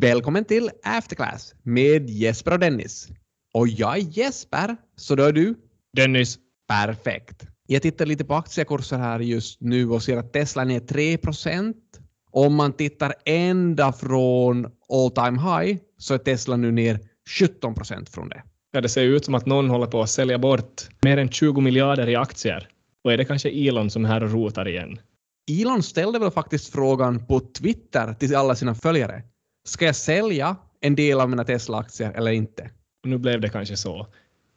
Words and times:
Välkommen 0.00 0.44
till 0.44 0.70
Afterclass 0.82 1.54
med 1.62 2.10
Jesper 2.10 2.52
och 2.52 2.58
Dennis. 2.58 3.08
Och 3.54 3.68
jag 3.68 3.96
är 3.96 4.18
Jesper, 4.18 4.76
så 4.96 5.14
då 5.14 5.22
är 5.22 5.32
du? 5.32 5.54
Dennis. 5.96 6.38
Perfekt. 6.68 7.46
Jag 7.66 7.82
tittar 7.82 8.06
lite 8.06 8.24
på 8.24 8.34
aktiekurser 8.34 8.98
här 8.98 9.20
just 9.20 9.60
nu 9.60 9.90
och 9.90 10.02
ser 10.02 10.16
att 10.16 10.32
Tesla 10.32 10.62
är 10.62 10.66
ner 10.66 10.80
3% 10.80 11.74
Om 12.30 12.54
man 12.54 12.72
tittar 12.72 13.14
ända 13.24 13.92
från 13.92 14.66
all 14.66 15.10
time 15.10 15.40
high 15.40 15.78
så 15.98 16.14
är 16.14 16.18
Tesla 16.18 16.56
nu 16.56 16.72
ner 16.72 17.00
17% 17.40 18.10
från 18.10 18.28
det. 18.28 18.42
Ja, 18.72 18.80
det 18.80 18.88
ser 18.88 19.02
ut 19.02 19.24
som 19.24 19.34
att 19.34 19.46
någon 19.46 19.70
håller 19.70 19.86
på 19.86 20.02
att 20.02 20.10
sälja 20.10 20.38
bort 20.38 20.88
mer 21.02 21.16
än 21.16 21.28
20 21.28 21.60
miljarder 21.60 22.08
i 22.08 22.16
aktier. 22.16 22.68
Och 23.04 23.12
är 23.12 23.16
det 23.16 23.24
kanske 23.24 23.50
Elon 23.50 23.90
som 23.90 24.04
är 24.04 24.08
här 24.08 24.22
och 24.24 24.32
rotar 24.32 24.68
igen? 24.68 25.00
Elon 25.60 25.82
ställde 25.82 26.18
väl 26.18 26.30
faktiskt 26.30 26.72
frågan 26.72 27.26
på 27.26 27.40
Twitter 27.40 28.14
till 28.14 28.36
alla 28.36 28.54
sina 28.54 28.74
följare. 28.74 29.22
Ska 29.70 29.84
jag 29.86 29.96
sälja 29.96 30.56
en 30.80 30.94
del 30.94 31.20
av 31.20 31.30
mina 31.30 31.44
Tesla-aktier 31.44 32.12
eller 32.12 32.30
inte? 32.30 32.70
Nu 33.04 33.18
blev 33.18 33.40
det 33.40 33.48
kanske 33.48 33.76
så. 33.76 34.06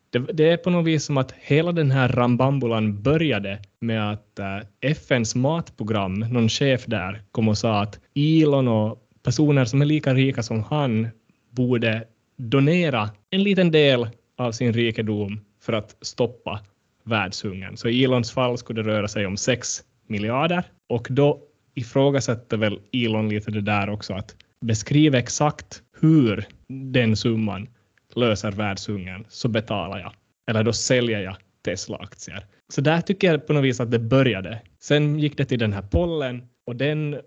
Det, 0.09 0.19
det, 0.19 0.49
är 0.49 0.57
på 0.57 0.69
något 0.69 0.85
vis 0.85 1.05
som 1.05 1.17
att 1.17 1.31
hela 1.31 1.71
den 1.71 1.91
här 1.91 2.07
rambambulan 2.07 3.01
började 3.01 3.59
med 3.79 4.11
att 4.11 4.39
eh, 4.39 4.59
FNs 4.81 5.35
matprogram, 5.35 6.13
någon 6.13 6.49
chef 6.49 6.85
där, 6.85 7.21
kom 7.31 7.47
och 7.47 7.57
sa 7.57 7.81
att 7.81 7.99
Elon 8.15 8.67
och 8.67 8.97
personer 9.23 9.65
som 9.65 9.81
är 9.81 9.85
lika 9.85 10.13
rika 10.13 10.43
som 10.43 10.63
han 10.63 11.07
borde 11.49 12.03
donera 12.37 13.09
en 13.29 13.43
liten 13.43 13.71
del 13.71 14.07
av 14.37 14.51
sin 14.51 14.73
rikedom 14.73 15.41
för 15.61 15.73
att 15.73 15.97
stoppa 16.01 16.59
världshungern. 17.03 17.77
Så 17.77 17.87
i 17.87 18.03
Elons 18.03 18.31
fall 18.31 18.57
skulle 18.57 18.83
det 18.83 18.89
röra 18.89 19.07
sig 19.07 19.25
om 19.25 19.37
6 19.37 19.83
miljarder 20.07 20.63
och 20.89 21.07
då 21.09 21.41
ifrågasätter 21.75 22.57
väl 22.57 22.79
Elon 22.93 23.29
lite 23.29 23.51
det 23.51 23.61
där 23.61 23.89
också 23.89 24.13
att 24.13 24.35
Beskriv 24.63 25.15
exakt 25.15 25.81
hur 25.99 26.45
den 26.69 27.15
summan 27.15 27.67
löser 28.15 28.51
världshungern 28.51 29.25
så 29.29 29.47
betalar 29.47 29.99
jag. 29.99 30.13
Eller 30.49 30.63
då 30.63 30.73
säljer 30.73 31.19
jag 31.19 31.35
Tesla-aktier. 31.65 32.45
Så 32.73 32.81
där 32.81 33.01
tycker 33.01 33.31
jag 33.31 33.47
på 33.47 33.53
något 33.53 33.63
vis 33.63 33.79
att 33.79 33.91
det 33.91 33.99
började. 33.99 34.61
Sen 34.79 35.19
gick 35.19 35.37
det 35.37 35.45
till 35.45 35.59
den 35.59 35.73
här 35.73 35.81
pollen 35.81 36.43
och 36.67 36.75
den 36.75 37.19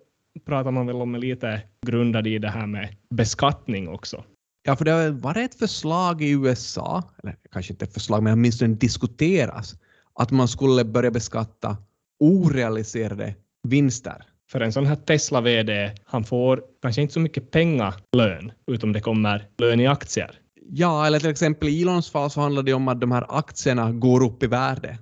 pratar 0.47 0.71
man 0.71 0.87
väl 0.87 0.97
om 0.97 1.15
är 1.15 1.19
lite 1.19 1.63
grundad 1.87 2.27
i 2.27 2.39
det 2.39 2.51
här 2.51 2.67
med 2.67 2.97
beskattning 3.11 3.89
också. 3.89 4.25
Ja, 4.63 4.77
för 4.77 4.85
det 4.85 4.91
har 4.91 5.11
varit 5.11 5.51
ett 5.51 5.59
förslag 5.59 6.23
i 6.23 6.31
USA, 6.31 7.03
eller 7.23 7.37
kanske 7.53 7.73
inte 7.73 7.85
ett 7.85 7.95
förslag, 7.95 8.23
men 8.23 8.33
åtminstone 8.33 8.75
diskuteras, 8.75 9.75
att 10.15 10.31
man 10.31 10.49
skulle 10.49 10.85
börja 10.85 11.11
beskatta 11.11 11.77
orealiserade 12.21 13.35
vinster. 13.69 14.25
För 14.51 14.61
en 14.61 14.73
sån 14.73 14.87
här 14.87 14.97
Tesla-VD, 14.97 15.95
han 16.05 16.25
får 16.25 16.63
kanske 16.83 17.03
inte 17.03 17.15
så 17.15 17.21
mycket 17.21 17.51
pengar 17.51 17.95
lön, 18.17 18.53
utom 18.67 18.93
det 18.93 19.01
kommer 19.01 19.49
lön 19.59 19.81
i 19.81 19.87
aktier. 19.87 20.41
Ja, 20.69 21.07
eller 21.07 21.21
till 21.21 21.31
exempel 21.31 21.69
i 21.69 21.83
Elons 21.83 22.11
fall 22.11 22.31
så 22.31 22.41
handlar 22.41 22.63
det 22.63 22.75
om 22.75 22.89
att 22.89 23.01
de 23.01 23.13
här 23.13 23.27
aktierna 23.29 23.93
går 23.93 24.25
upp 24.25 24.43
i 24.43 24.47
värde. 24.47 24.99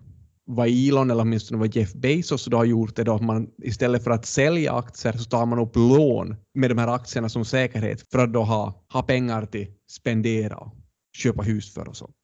Vad 0.46 0.68
Elon, 0.68 1.10
eller 1.10 1.22
åtminstone 1.22 1.60
vad 1.60 1.76
Jeff 1.76 1.92
Bezos 1.92 2.44
då 2.44 2.56
har 2.56 2.64
gjort 2.64 2.98
är 2.98 3.04
då 3.04 3.14
att 3.14 3.22
man 3.22 3.48
istället 3.62 4.04
för 4.04 4.10
att 4.10 4.26
sälja 4.26 4.72
aktier 4.72 5.12
så 5.12 5.24
tar 5.24 5.46
man 5.46 5.58
upp 5.58 5.76
lån 5.76 6.36
med 6.54 6.70
de 6.70 6.78
här 6.78 6.88
aktierna 6.88 7.28
som 7.28 7.44
säkerhet 7.44 8.06
för 8.12 8.18
att 8.18 8.32
då 8.32 8.42
ha, 8.42 8.84
ha 8.92 9.02
pengar 9.02 9.46
till 9.46 9.66
spendera 9.90 10.56
och 10.56 10.74
köpa 11.16 11.42
hus 11.42 11.74
för 11.74 11.88
och 11.88 11.96
sånt. 11.96 12.16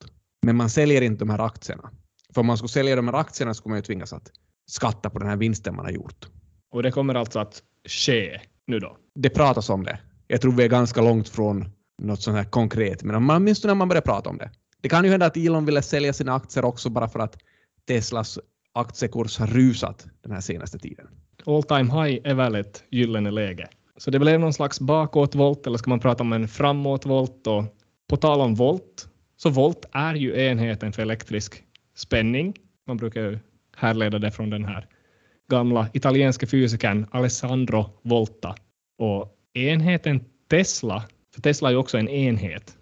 Men 0.47 0.57
man 0.57 0.71
säljer 0.71 1.03
inte 1.03 1.19
de 1.19 1.31
här 1.31 1.47
aktierna. 1.47 1.91
För 2.35 2.41
om 2.41 2.47
man 2.47 2.57
skulle 2.57 2.69
sälja 2.69 2.97
de 2.97 3.09
här 3.09 3.15
aktierna 3.15 3.55
skulle 3.55 3.71
man 3.71 3.79
ju 3.79 3.83
tvingas 3.83 4.13
att 4.13 4.31
skatta 4.71 5.11
på 5.11 5.19
den 5.19 5.29
här 5.29 5.37
vinsten 5.37 5.77
man 5.77 5.85
har 5.85 5.93
gjort. 5.93 6.29
Och 6.71 6.83
det 6.83 6.91
kommer 6.91 7.15
alltså 7.15 7.39
att 7.39 7.63
ske 7.89 8.41
nu 8.67 8.79
då? 8.79 8.97
Det 9.15 9.31
pratas 9.31 9.71
om 9.71 9.85
det. 9.85 9.99
Jag 10.27 10.41
tror 10.41 10.53
vi 10.53 10.65
är 10.65 10.69
ganska 10.69 11.01
långt 11.01 11.29
från 11.29 11.69
något 12.03 12.23
sånt 12.23 12.37
här 12.37 12.45
konkret, 12.45 13.03
men 13.03 13.31
åtminstone 13.31 13.71
när 13.71 13.79
man 13.79 13.89
börjar 13.89 14.03
prata 14.03 14.31
om 14.31 14.39
det. 14.39 14.51
Det 14.81 14.89
kan 14.89 15.05
ju 15.05 15.11
hända 15.11 15.27
att 15.27 15.37
Elon 15.37 15.65
ville 15.65 15.83
sälja 15.83 16.13
sina 16.13 16.35
aktier 16.35 16.65
också 16.65 16.91
bara 16.91 17.09
för 17.09 17.19
att 17.19 17.39
Teslas 17.87 18.39
aktiekurs 18.73 19.39
har 19.39 19.47
rusat 19.47 20.07
den 20.23 20.33
här 20.33 20.41
senaste 20.41 20.79
tiden. 20.79 21.07
All 21.47 21.63
time 21.63 22.05
high 22.05 22.21
är 22.25 22.35
väl 22.35 22.55
ett 22.55 22.85
gyllene 22.91 23.31
läge. 23.31 23.69
Så 23.97 24.11
det 24.11 24.19
blev 24.19 24.41
någon 24.41 24.53
slags 24.53 24.81
bakåtvolt 24.81 25.67
eller 25.67 25.79
ska 25.79 25.91
man 25.91 26.01
prata 26.01 26.23
om 26.23 26.33
en 26.33 26.49
framåtvolt? 26.49 27.47
Och 27.47 27.65
på 28.09 28.17
tal 28.17 28.41
om 28.41 28.55
volt, 28.55 29.09
så 29.37 29.51
volt 29.51 29.85
är 29.93 30.15
ju 30.15 30.41
enheten 30.41 30.93
för 30.93 31.03
elektrisk 31.03 31.65
spänning. 31.97 32.55
Man 32.87 32.97
brukar 32.97 33.21
ju 33.21 33.39
härleda 33.77 34.19
det 34.19 34.31
från 34.31 34.51
den 34.51 34.65
här 34.65 34.87
gamla 35.51 35.89
italienska 35.93 36.47
fysikern 36.47 37.07
Alessandro 37.11 37.91
Volta. 38.03 38.55
Och 38.99 39.37
enheten 39.55 40.25
Tesla, 40.51 41.05
för 41.35 41.43
Tesla 41.43 41.69
är 41.69 41.73
ju 41.73 41.79
också 41.79 41.99
en 41.99 42.09
enhet, 42.09 42.77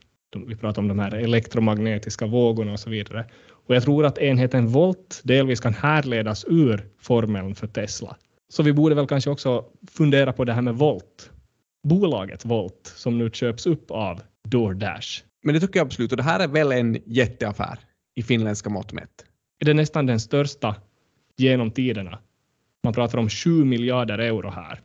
vi 0.47 0.57
pratar 0.57 0.83
om 0.83 0.89
de 0.89 0.99
här 0.99 1.15
elektromagnetiska 1.15 2.27
vågorna 2.27 2.73
och 2.73 2.81
så 2.81 2.91
vidare. 2.91 3.25
Och 3.51 3.75
jag 3.75 3.83
tror 3.83 4.07
att 4.07 4.19
enheten 4.19 4.67
volt 4.67 5.21
delvis 5.25 5.61
kan 5.61 5.75
härledas 5.75 6.45
ur 6.49 6.87
formeln 6.99 7.55
för 7.55 7.67
Tesla. 7.67 8.17
Så 8.49 8.63
vi 8.63 8.73
borde 8.73 8.95
väl 8.95 9.07
kanske 9.07 9.31
också 9.31 9.65
fundera 9.91 10.33
på 10.33 10.45
det 10.45 10.53
här 10.53 10.63
med 10.63 10.75
Volt. 10.75 11.31
Bolaget 11.89 12.45
Volt 12.45 12.93
som 12.97 13.19
nu 13.19 13.31
köps 13.31 13.67
upp 13.67 13.91
av 13.91 14.21
DoorDash. 14.49 15.23
Men 15.43 15.55
det 15.55 15.61
tycker 15.61 15.81
jag 15.81 15.87
absolut, 15.87 16.11
och 16.11 16.17
det 16.17 16.23
här 16.23 16.41
är 16.41 16.49
väl 16.49 16.73
en 16.73 16.99
jätteaffär 17.07 17.79
i 18.15 18.23
finländska 18.23 18.71
mått 18.71 18.93
mätt. 18.93 19.25
Är 19.61 19.65
det 19.65 19.75
nästan 19.75 20.07
den 20.07 20.21
största 20.21 20.77
genom 21.37 21.71
tiderna? 21.71 22.19
Man 22.85 22.93
pratar 22.93 23.19
om 23.19 23.29
7 23.29 23.65
miljarder 23.65 24.19
euro 24.19 24.51
här. 24.51 24.81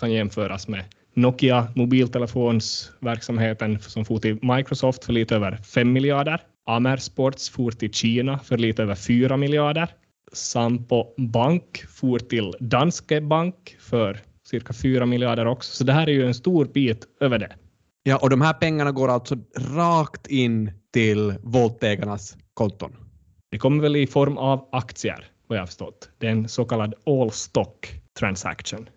Kan 0.00 0.12
jämföras 0.12 0.68
med 0.68 0.84
Nokia 1.14 1.68
mobiltelefonsverksamheten 1.74 3.80
som 3.80 4.04
for 4.04 4.18
till 4.18 4.38
Microsoft 4.42 5.04
för 5.04 5.12
lite 5.12 5.34
över 5.34 5.56
5 5.56 5.92
miljarder. 5.92 6.40
Amer 6.66 6.96
Sports 6.96 7.50
for 7.50 7.70
till 7.70 7.92
Kina 7.92 8.38
för 8.38 8.58
lite 8.58 8.82
över 8.82 8.94
4 8.94 9.36
miljarder. 9.36 9.88
Sampo 10.32 11.14
Bank 11.18 11.84
for 11.88 12.18
till 12.18 12.52
Danske 12.60 13.20
Bank 13.20 13.76
för 13.80 14.18
cirka 14.48 14.72
4 14.72 15.06
miljarder 15.06 15.46
också. 15.46 15.76
Så 15.76 15.84
det 15.84 15.92
här 15.92 16.08
är 16.08 16.12
ju 16.12 16.26
en 16.26 16.34
stor 16.34 16.64
bit 16.64 17.06
över 17.20 17.38
det. 17.38 17.52
Ja, 18.02 18.16
och 18.16 18.30
de 18.30 18.40
här 18.40 18.52
pengarna 18.52 18.92
går 18.92 19.08
alltså 19.08 19.36
rakt 19.76 20.26
in 20.26 20.72
till 20.92 21.34
voltägarnas 21.42 22.36
konton. 22.54 22.96
Det 23.50 23.58
kommer 23.58 23.82
väl 23.82 23.96
i 23.96 24.06
form 24.06 24.38
av 24.38 24.68
aktier, 24.72 25.24
vad 25.46 25.58
jag 25.58 25.62
har 25.62 25.66
förstått. 25.66 26.10
Det 26.18 26.26
är 26.26 26.30
en 26.30 26.48
så 26.48 26.64
kallad 26.64 26.94
all 27.06 27.30
stock 27.30 28.00
transaction. 28.18 28.88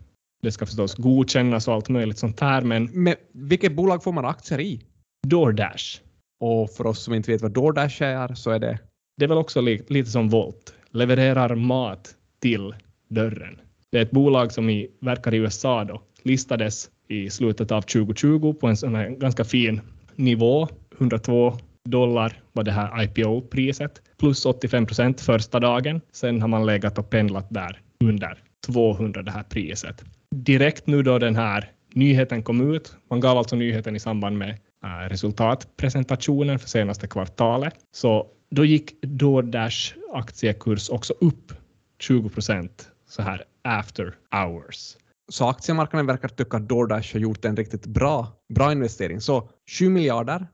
Det 0.41 0.51
ska 0.51 0.65
förstås 0.65 0.95
godkännas 0.95 1.67
och 1.67 1.73
allt 1.73 1.89
möjligt 1.89 2.17
sånt 2.17 2.39
här, 2.39 2.61
men... 2.61 2.89
Men 2.93 3.15
vilket 3.31 3.75
bolag 3.75 4.03
får 4.03 4.11
man 4.11 4.25
aktier 4.25 4.59
i? 4.59 4.81
DoorDash. 5.27 6.01
Och 6.39 6.69
för 6.69 6.87
oss 6.87 7.03
som 7.03 7.13
inte 7.13 7.31
vet 7.31 7.41
vad 7.41 7.51
DoorDash 7.51 8.03
är 8.03 8.35
så 8.35 8.51
är 8.51 8.59
det? 8.59 8.79
Det 9.17 9.25
är 9.25 9.29
väl 9.29 9.37
också 9.37 9.61
li 9.61 9.83
lite 9.87 10.09
som 10.09 10.29
Volt. 10.29 10.73
Levererar 10.91 11.55
mat 11.55 12.15
till 12.41 12.75
dörren. 13.07 13.59
Det 13.91 13.97
är 13.97 14.01
ett 14.01 14.11
bolag 14.11 14.51
som 14.51 14.69
i, 14.69 14.87
verkar 15.01 15.33
i 15.33 15.37
USA 15.37 15.83
då. 15.83 16.01
Listades 16.23 16.89
i 17.07 17.29
slutet 17.29 17.71
av 17.71 17.81
2020 17.81 18.53
på 18.53 18.67
en 18.67 18.77
sån 18.77 18.95
här 18.95 19.09
ganska 19.09 19.45
fin 19.45 19.81
nivå. 20.15 20.67
102 20.97 21.57
dollar 21.89 22.41
var 22.53 22.63
det 22.63 22.71
här 22.71 23.03
IPO-priset. 23.03 24.01
Plus 24.17 24.45
85 24.45 24.85
procent 24.85 25.21
första 25.21 25.59
dagen. 25.59 26.01
Sen 26.11 26.41
har 26.41 26.47
man 26.47 26.65
legat 26.65 26.97
och 26.97 27.09
pendlat 27.09 27.47
där 27.49 27.81
under 28.03 28.43
200 28.67 29.21
det 29.21 29.31
här 29.31 29.43
priset. 29.43 30.03
Direkt 30.35 30.87
nu 30.87 31.03
då 31.03 31.19
den 31.19 31.35
här 31.35 31.71
nyheten 31.93 32.43
kom 32.43 32.73
ut, 32.73 32.95
man 33.09 33.19
gav 33.19 33.37
alltså 33.37 33.55
nyheten 33.55 33.95
i 33.95 33.99
samband 33.99 34.37
med 34.37 34.49
äh, 34.83 35.09
resultatpresentationen 35.09 36.59
för 36.59 36.69
senaste 36.69 37.07
kvartalet, 37.07 37.75
så 37.91 38.27
då 38.51 38.65
gick 38.65 39.01
DoorDash 39.01 39.93
aktiekurs 40.13 40.89
också 40.89 41.13
upp 41.13 41.53
20 41.99 42.29
procent 42.29 42.91
så 43.09 43.21
här 43.21 43.43
after 43.63 44.15
hours. 44.31 44.97
Så 45.31 45.47
aktiemarknaden 45.47 46.05
verkar 46.05 46.27
tycka 46.27 46.57
att 46.57 46.69
DoorDash 46.69 47.13
har 47.13 47.19
gjort 47.19 47.45
en 47.45 47.55
riktigt 47.55 47.85
bra, 47.85 48.27
bra 48.53 48.71
investering. 48.71 49.21
Så 49.21 49.49
7 49.79 49.89
miljarder, 49.89 50.47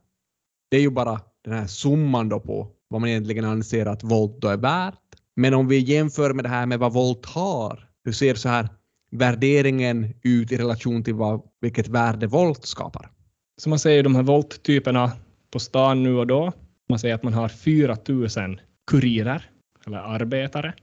det 0.75 0.79
är 0.79 0.81
ju 0.81 0.89
bara 0.89 1.19
den 1.43 1.53
här 1.53 1.67
summan 1.67 2.29
då 2.29 2.39
på 2.39 2.67
vad 2.87 3.01
man 3.01 3.09
egentligen 3.09 3.45
anser 3.45 3.85
att 3.85 4.03
Volt 4.03 4.41
då 4.41 4.47
är 4.47 4.57
värt. 4.57 4.99
Men 5.35 5.53
om 5.53 5.67
vi 5.67 5.79
jämför 5.79 6.33
med 6.33 6.45
det 6.45 6.49
här 6.49 6.65
med 6.65 6.79
vad 6.79 6.93
Volt 6.93 7.25
har, 7.25 7.89
hur 8.05 8.11
ser 8.11 8.35
så 8.35 8.49
här 8.49 8.69
värderingen 9.11 10.13
ut 10.23 10.51
i 10.51 10.57
relation 10.57 11.03
till 11.03 11.13
vad, 11.13 11.41
vilket 11.61 11.87
värde 11.87 12.27
Volt 12.27 12.65
skapar? 12.65 13.11
Så 13.57 13.69
man 13.69 13.79
säger 13.79 14.03
de 14.03 14.15
här 14.15 14.23
Volt-typerna 14.23 15.11
på 15.51 15.59
stan 15.59 16.03
nu 16.03 16.17
och 16.17 16.27
då. 16.27 16.51
Man 16.89 16.99
säger 16.99 17.15
att 17.15 17.23
man 17.23 17.33
har 17.33 17.49
4 17.49 17.97
000 18.07 18.61
kurirer 18.91 19.49
eller 19.87 19.97
arbetare. 19.97 20.73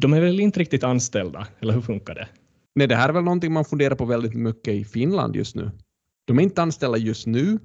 De 0.00 0.12
är 0.12 0.20
väl 0.20 0.40
inte 0.40 0.60
riktigt 0.60 0.84
anställda, 0.84 1.46
eller 1.60 1.74
hur 1.74 1.80
funkar 1.80 2.14
det? 2.14 2.28
Nej, 2.74 2.86
det 2.86 2.96
här 2.96 3.08
är 3.08 3.12
väl 3.12 3.24
någonting 3.24 3.52
man 3.52 3.64
funderar 3.64 3.94
på 3.94 4.04
väldigt 4.04 4.34
mycket 4.34 4.74
i 4.74 4.84
Finland 4.84 5.36
just 5.36 5.56
nu. 5.56 5.70
De 6.26 6.38
är 6.38 6.42
inte 6.42 6.62
anställda 6.62 6.98
just 6.98 7.26
nu, 7.26 7.58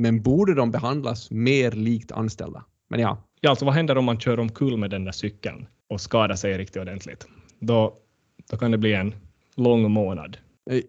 men 0.00 0.22
borde 0.22 0.54
de 0.54 0.70
behandlas 0.70 1.30
mer 1.30 1.70
likt 1.70 2.12
anställda? 2.12 2.64
Men 2.88 3.00
ja. 3.00 3.24
Ja, 3.40 3.50
alltså 3.50 3.64
vad 3.64 3.74
händer 3.74 3.98
om 3.98 4.04
man 4.04 4.20
kör 4.20 4.40
omkull 4.40 4.76
med 4.76 4.90
den 4.90 5.04
där 5.04 5.12
cykeln 5.12 5.66
och 5.88 6.00
skadar 6.00 6.36
sig 6.36 6.58
riktigt 6.58 6.82
ordentligt? 6.82 7.26
Då, 7.60 7.94
då 8.50 8.56
kan 8.56 8.70
det 8.70 8.78
bli 8.78 8.94
en 8.94 9.14
lång 9.56 9.90
månad. 9.90 10.36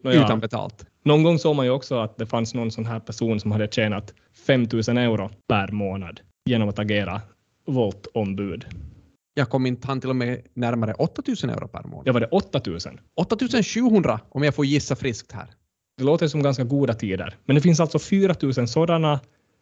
Utan 0.03 0.39
betalt? 0.39 0.85
Någon 1.03 1.23
gång 1.23 1.39
såg 1.39 1.55
man 1.55 1.65
ju 1.65 1.71
också 1.71 1.95
att 1.99 2.17
det 2.17 2.25
fanns 2.25 2.53
någon 2.53 2.71
sån 2.71 2.85
här 2.85 2.99
person 2.99 3.39
som 3.39 3.51
hade 3.51 3.67
tjänat 3.67 4.13
5 4.47 4.67
000 4.87 4.97
euro 4.97 5.29
per 5.47 5.71
månad 5.71 6.19
genom 6.45 6.69
att 6.69 6.79
agera 6.79 7.21
Volt-ombud. 7.65 8.65
Jag 9.33 9.49
kom 9.49 9.65
inte 9.65 9.87
han 9.87 10.01
till 10.01 10.09
och 10.09 10.15
med 10.15 10.41
närmare 10.53 10.93
8000 10.93 11.49
euro 11.49 11.67
per 11.67 11.83
månad. 11.83 12.07
Ja, 12.07 12.13
var 12.13 12.19
det 12.19 12.27
8 12.27 12.61
000? 12.65 12.79
8700 13.15 14.19
om 14.29 14.43
jag 14.43 14.55
får 14.55 14.65
gissa 14.65 14.95
friskt 14.95 15.31
här. 15.31 15.47
Det 16.01 16.05
låter 16.05 16.27
som 16.27 16.43
ganska 16.43 16.63
goda 16.63 16.93
tider. 16.93 17.35
Men 17.45 17.55
det 17.55 17.61
finns 17.61 17.79
alltså 17.79 17.99
4 17.99 18.35
000 18.41 18.67
sådana. 18.67 19.19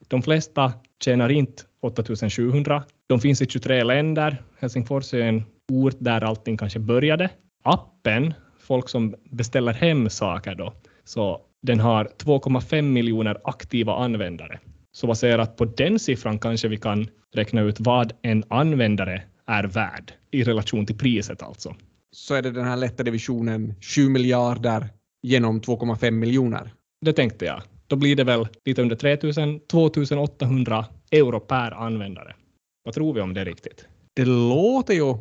De 0.07 0.21
flesta 0.21 0.73
tjänar 1.03 1.29
inte 1.29 1.63
8 1.81 2.03
700. 2.29 2.83
De 3.07 3.19
finns 3.19 3.41
i 3.41 3.45
23 3.45 3.83
länder. 3.83 4.43
Helsingfors 4.59 5.13
är 5.13 5.21
en 5.21 5.43
ort 5.71 5.95
där 5.99 6.21
allting 6.21 6.57
kanske 6.57 6.79
började. 6.79 7.29
Appen, 7.63 8.33
folk 8.59 8.89
som 8.89 9.15
beställer 9.31 9.73
hem 9.73 10.09
saker 10.09 10.55
då, 10.55 10.73
så 11.03 11.41
den 11.61 11.79
har 11.79 12.05
2,5 12.05 12.81
miljoner 12.81 13.37
aktiva 13.43 13.95
användare. 13.95 14.59
Så 14.91 15.07
baserat 15.07 15.57
på 15.57 15.65
den 15.65 15.99
siffran 15.99 16.39
kanske 16.39 16.67
vi 16.67 16.77
kan 16.77 17.07
räkna 17.33 17.61
ut 17.61 17.79
vad 17.79 18.13
en 18.21 18.43
användare 18.49 19.23
är 19.47 19.63
värd 19.63 20.13
i 20.31 20.43
relation 20.43 20.85
till 20.85 20.97
priset 20.97 21.43
alltså. 21.43 21.75
Så 22.11 22.35
är 22.35 22.41
det 22.41 22.51
den 22.51 22.65
här 22.65 22.77
lätta 22.77 23.03
divisionen 23.03 23.75
7 23.81 24.09
miljarder 24.09 24.89
genom 25.21 25.61
2,5 25.61 26.11
miljoner. 26.11 26.73
Det 27.01 27.13
tänkte 27.13 27.45
jag. 27.45 27.61
Då 27.87 27.95
blir 27.95 28.15
det 28.15 28.23
väl 28.23 28.47
lite 28.65 28.81
under 28.81 28.95
3000, 28.95 29.59
2800 29.59 30.85
euro 31.11 31.39
per 31.39 31.71
användare. 31.71 32.35
Vad 32.83 32.93
tror 32.93 33.13
vi 33.13 33.21
om 33.21 33.33
det 33.33 33.45
riktigt? 33.45 33.85
Det 34.13 34.25
låter 34.25 34.93
ju 34.93 35.17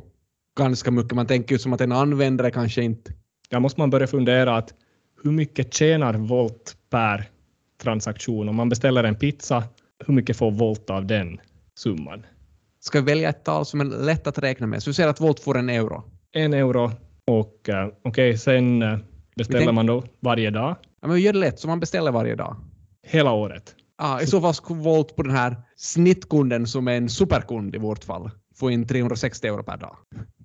ganska 0.59 0.91
mycket. 0.91 1.12
Man 1.12 1.27
tänker 1.27 1.55
ju 1.55 1.59
som 1.59 1.73
att 1.73 1.81
en 1.81 1.93
användare 1.93 2.50
kanske 2.50 2.83
inte... 2.83 3.12
Ja, 3.49 3.61
måste 3.61 3.81
man 3.81 3.91
börja 3.91 4.06
fundera 4.06 4.56
att 4.56 4.75
hur 5.23 5.31
mycket 5.31 5.75
tjänar 5.75 6.15
Volt 6.15 6.77
per 6.91 7.25
transaktion? 7.83 8.49
Om 8.49 8.56
man 8.56 8.69
beställer 8.69 9.05
en 9.05 9.15
pizza, 9.15 9.65
hur 10.06 10.15
mycket 10.15 10.37
får 10.37 10.51
Volt 10.51 10.91
av 10.91 11.06
den 11.06 11.41
summan? 11.79 12.27
Ska 12.81 13.01
vi 13.01 13.05
välja 13.05 13.29
ett 13.29 13.44
tal 13.44 13.67
som 13.67 13.81
är 13.81 13.85
lätt 13.85 14.27
att 14.27 14.39
räkna 14.39 14.67
med? 14.67 14.83
Så 14.83 14.91
vi 14.91 14.94
säger 14.94 15.09
att 15.09 15.21
Volt 15.21 15.41
får 15.41 15.59
en 15.59 15.69
euro. 15.69 16.05
En 16.33 16.55
euro 16.55 16.91
och 17.27 17.69
uh, 17.69 17.87
okej, 17.87 18.01
okay, 18.05 18.37
sen 18.37 18.83
uh, 18.83 18.99
beställer 19.38 19.61
tänk- 19.61 19.75
man 19.75 19.87
då 19.87 20.05
varje 20.20 20.50
dag, 20.50 20.76
Ja, 21.00 21.08
men 21.08 21.17
vi 21.17 21.20
gör 21.23 21.32
det 21.32 21.38
lätt, 21.38 21.58
så 21.58 21.69
man 21.69 21.81
beställer 21.81 22.12
varje 22.12 22.35
dag. 22.35 22.56
hela 23.06 23.32
året. 23.32 23.75
Ah, 23.96 24.20
I 24.20 24.26
så 24.26 24.40
fall 24.40 24.55
skulle 24.55 24.81
Volt 24.81 25.17
på 25.17 25.23
den 25.23 25.32
här 25.37 25.56
snittkunden 25.76 26.67
som 26.67 26.88
är 26.88 26.96
en 26.96 27.08
superkund 27.08 27.75
i 27.75 27.79
vårt 27.79 28.05
fall 28.05 28.31
få 28.55 28.70
in 28.70 28.87
360 28.87 29.46
euro 29.46 29.62
per 29.62 29.76
dag. 29.76 29.96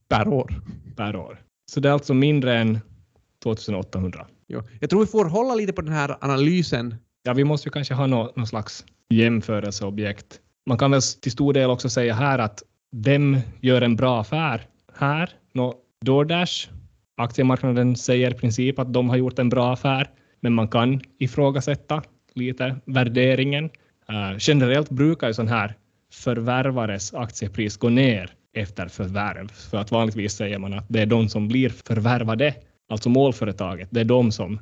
Per 0.10 0.28
år. 0.28 0.62
per 0.96 1.16
år. 1.16 1.42
Så 1.72 1.80
det 1.80 1.90
är 1.90 1.94
alltså 1.94 2.14
mindre 2.14 2.58
än 2.58 2.80
2800. 3.44 4.28
Jo. 4.48 4.62
Jag 4.80 4.90
tror 4.90 5.00
vi 5.00 5.06
får 5.08 5.26
hålla 5.26 5.56
lite 5.56 5.74
på 5.74 5.82
den 5.82 5.94
här 5.94 6.16
analysen. 6.22 6.96
Ja, 7.24 7.34
vi 7.34 7.44
måste 7.44 7.68
ju 7.68 7.72
kanske 7.72 7.94
ha 7.94 8.08
nå- 8.08 8.34
någon 8.36 8.48
slags 8.48 8.86
jämförelseobjekt. 9.10 10.40
Man 10.66 10.78
kan 10.78 10.92
väl 10.92 11.02
till 11.02 11.32
stor 11.32 11.54
del 11.54 11.70
också 11.70 11.90
säga 11.90 12.14
här 12.14 12.40
att 12.40 12.64
vem 12.96 13.38
gör 13.62 13.82
en 13.82 13.96
bra 13.96 14.22
affär 14.22 14.68
här? 14.98 15.30
Nå, 15.54 15.74
DoorDash, 16.06 16.68
aktiemarknaden 17.16 17.96
säger 17.96 18.32
i 18.32 18.34
princip 18.34 18.80
att 18.80 18.94
de 18.94 19.10
har 19.10 19.18
gjort 19.18 19.40
en 19.40 19.50
bra 19.50 19.74
affär, 19.74 20.10
men 20.40 20.54
man 20.54 20.68
kan 20.68 21.02
ifrågasätta 21.20 22.04
lite 22.34 22.76
värderingen. 22.86 23.70
Eh, 24.10 24.36
generellt 24.40 24.90
brukar 24.90 25.28
ju 25.28 25.34
sån 25.34 25.48
här 25.48 25.76
förvärvares 26.14 27.14
aktiepris 27.14 27.78
gå 27.78 27.90
ner 27.90 28.32
efter 28.54 28.88
förvärv, 28.88 29.48
för 29.48 29.78
att 29.78 29.92
vanligtvis 29.92 30.34
säger 30.34 30.60
man 30.60 30.74
att 30.74 30.86
det 30.90 31.02
är 31.02 31.06
de 31.06 31.30
som 31.30 31.48
blir 31.48 31.70
förvärvade, 31.70 32.56
alltså 32.90 33.10
målföretaget, 33.10 33.88
det 33.92 34.00
är 34.00 34.06
de 34.06 34.32
som 34.32 34.60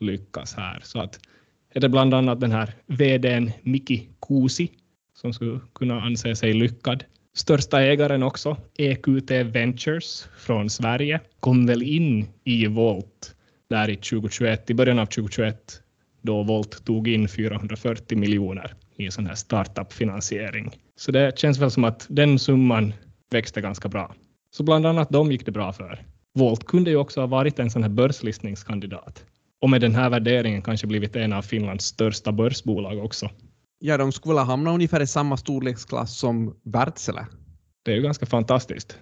lyckas 0.00 0.54
här. 0.54 0.80
Så 0.82 1.00
att 1.00 1.20
är 1.70 1.80
det 1.80 1.88
bland 1.88 2.14
annat 2.14 2.40
den 2.40 2.52
här 2.52 2.74
vdn 2.86 3.52
Miki 3.62 4.08
Kuusi 4.28 4.70
som 5.14 5.32
skulle 5.32 5.60
kunna 5.74 6.00
anse 6.00 6.36
sig 6.36 6.52
lyckad. 6.52 7.04
Största 7.36 7.82
ägaren 7.82 8.22
också, 8.22 8.56
EQT 8.78 9.30
Ventures 9.30 10.28
från 10.38 10.70
Sverige, 10.70 11.20
kom 11.40 11.66
väl 11.66 11.82
in 11.82 12.28
i 12.44 12.66
Volt 12.66 13.34
där 13.70 13.90
i 13.90 13.96
2021, 13.96 14.70
i 14.70 14.74
början 14.74 14.98
av 14.98 15.06
2021, 15.06 15.82
då 16.22 16.42
Volt 16.42 16.84
tog 16.84 17.08
in 17.08 17.28
440 17.28 18.18
miljoner 18.18 18.74
i 18.96 19.10
sån 19.10 19.26
här 19.26 19.34
startup-finansiering. 19.34 20.70
Så 20.96 21.12
det 21.12 21.38
känns 21.38 21.58
väl 21.58 21.70
som 21.70 21.84
att 21.84 22.06
den 22.08 22.38
summan 22.38 22.94
växte 23.30 23.60
ganska 23.60 23.88
bra. 23.88 24.14
Så 24.50 24.62
bland 24.62 24.86
annat 24.86 25.10
de 25.10 25.32
gick 25.32 25.46
det 25.46 25.52
bra 25.52 25.72
för. 25.72 26.02
Volt 26.34 26.66
kunde 26.66 26.90
ju 26.90 26.96
också 26.96 27.20
ha 27.20 27.26
varit 27.26 27.58
en 27.58 27.70
sån 27.70 27.82
här 27.82 27.90
börslistningskandidat 27.90 29.24
och 29.60 29.70
med 29.70 29.80
den 29.80 29.94
här 29.94 30.10
värderingen 30.10 30.62
kanske 30.62 30.86
blivit 30.86 31.16
en 31.16 31.32
av 31.32 31.42
Finlands 31.42 31.84
största 31.84 32.32
börsbolag 32.32 33.04
också. 33.04 33.30
Ja, 33.78 33.96
de 33.96 34.12
skulle 34.12 34.34
väl 34.34 34.38
ha 34.38 34.44
hamnat 34.44 34.74
ungefär 34.74 35.02
i 35.02 35.06
samma 35.06 35.36
storleksklass 35.36 36.18
som 36.18 36.56
Wärtsilä. 36.62 37.26
Det 37.84 37.90
är 37.90 37.96
ju 37.96 38.02
ganska 38.02 38.26
fantastiskt. 38.26 38.98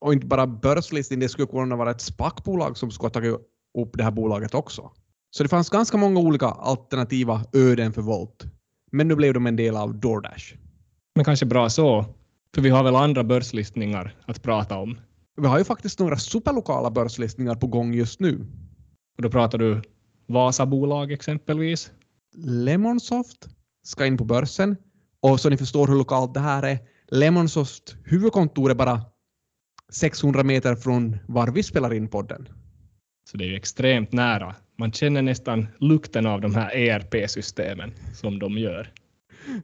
Och 0.00 0.12
inte 0.12 0.26
bara 0.26 0.46
börslistning, 0.46 1.20
det 1.20 1.28
skulle 1.28 1.46
kunna 1.46 1.76
vara 1.76 1.90
ett 1.90 2.00
SPAC-bolag 2.00 2.76
som 2.76 2.90
skulle 2.90 3.06
ha 3.06 3.10
tagit 3.10 3.34
upp 3.78 3.90
det 3.92 4.04
här 4.04 4.10
bolaget 4.10 4.54
också. 4.54 4.90
Så 5.30 5.42
det 5.42 5.48
fanns 5.48 5.70
ganska 5.70 5.96
många 5.96 6.20
olika 6.20 6.46
alternativa 6.46 7.44
öden 7.52 7.92
för 7.92 8.02
Volt. 8.02 8.44
Men 8.92 9.08
nu 9.08 9.16
blev 9.16 9.34
de 9.34 9.46
en 9.46 9.56
del 9.56 9.76
av 9.76 9.94
DoorDash. 9.94 10.54
Men 11.14 11.24
kanske 11.24 11.46
bra 11.46 11.68
så, 11.68 12.04
för 12.54 12.62
vi 12.62 12.70
har 12.70 12.84
väl 12.84 12.96
andra 12.96 13.24
börslistningar 13.24 14.16
att 14.26 14.42
prata 14.42 14.78
om. 14.78 15.00
Vi 15.36 15.46
har 15.46 15.58
ju 15.58 15.64
faktiskt 15.64 15.98
några 15.98 16.16
superlokala 16.16 16.90
börslistningar 16.90 17.54
på 17.54 17.66
gång 17.66 17.94
just 17.94 18.20
nu. 18.20 18.46
Och 19.16 19.22
då 19.22 19.30
pratar 19.30 19.58
du 19.58 19.82
Vasabolag 20.26 21.12
exempelvis. 21.12 21.90
Lemonsoft 22.36 23.48
ska 23.82 24.06
in 24.06 24.18
på 24.18 24.24
börsen. 24.24 24.76
Och 25.20 25.40
så 25.40 25.50
ni 25.50 25.56
förstår 25.56 25.86
hur 25.86 25.94
lokalt 25.94 26.34
det 26.34 26.40
här 26.40 26.62
är. 26.62 26.78
Lemonsoft 27.08 27.96
huvudkontor 28.04 28.70
är 28.70 28.74
bara 28.74 29.02
600 29.92 30.42
meter 30.42 30.74
från 30.74 31.18
var 31.28 31.48
vi 31.48 31.62
spelar 31.62 31.94
in 31.94 32.08
podden. 32.08 32.48
Så 33.30 33.36
det 33.36 33.44
är 33.44 33.48
ju 33.48 33.56
extremt 33.56 34.12
nära. 34.12 34.54
Man 34.78 34.92
känner 34.92 35.22
nästan 35.22 35.66
lukten 35.78 36.26
av 36.26 36.40
de 36.40 36.54
här 36.54 36.76
ERP-systemen 36.76 37.92
som 38.14 38.38
de 38.38 38.58
gör. 38.58 38.92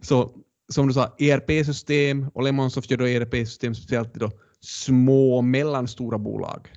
Så 0.01 0.35
som 0.69 0.89
du 0.89 0.95
sa, 0.95 1.17
ERP-system 1.19 2.29
och 2.35 2.43
Lemonsoft 2.43 2.91
gör 2.91 2.99
då 2.99 3.09
ERP-system 3.09 3.75
speciellt 3.75 4.13
till 4.13 4.21
då 4.21 4.31
små 4.61 5.37
och 5.37 5.45
mellanstora 5.45 6.19
bolag. 6.19 6.69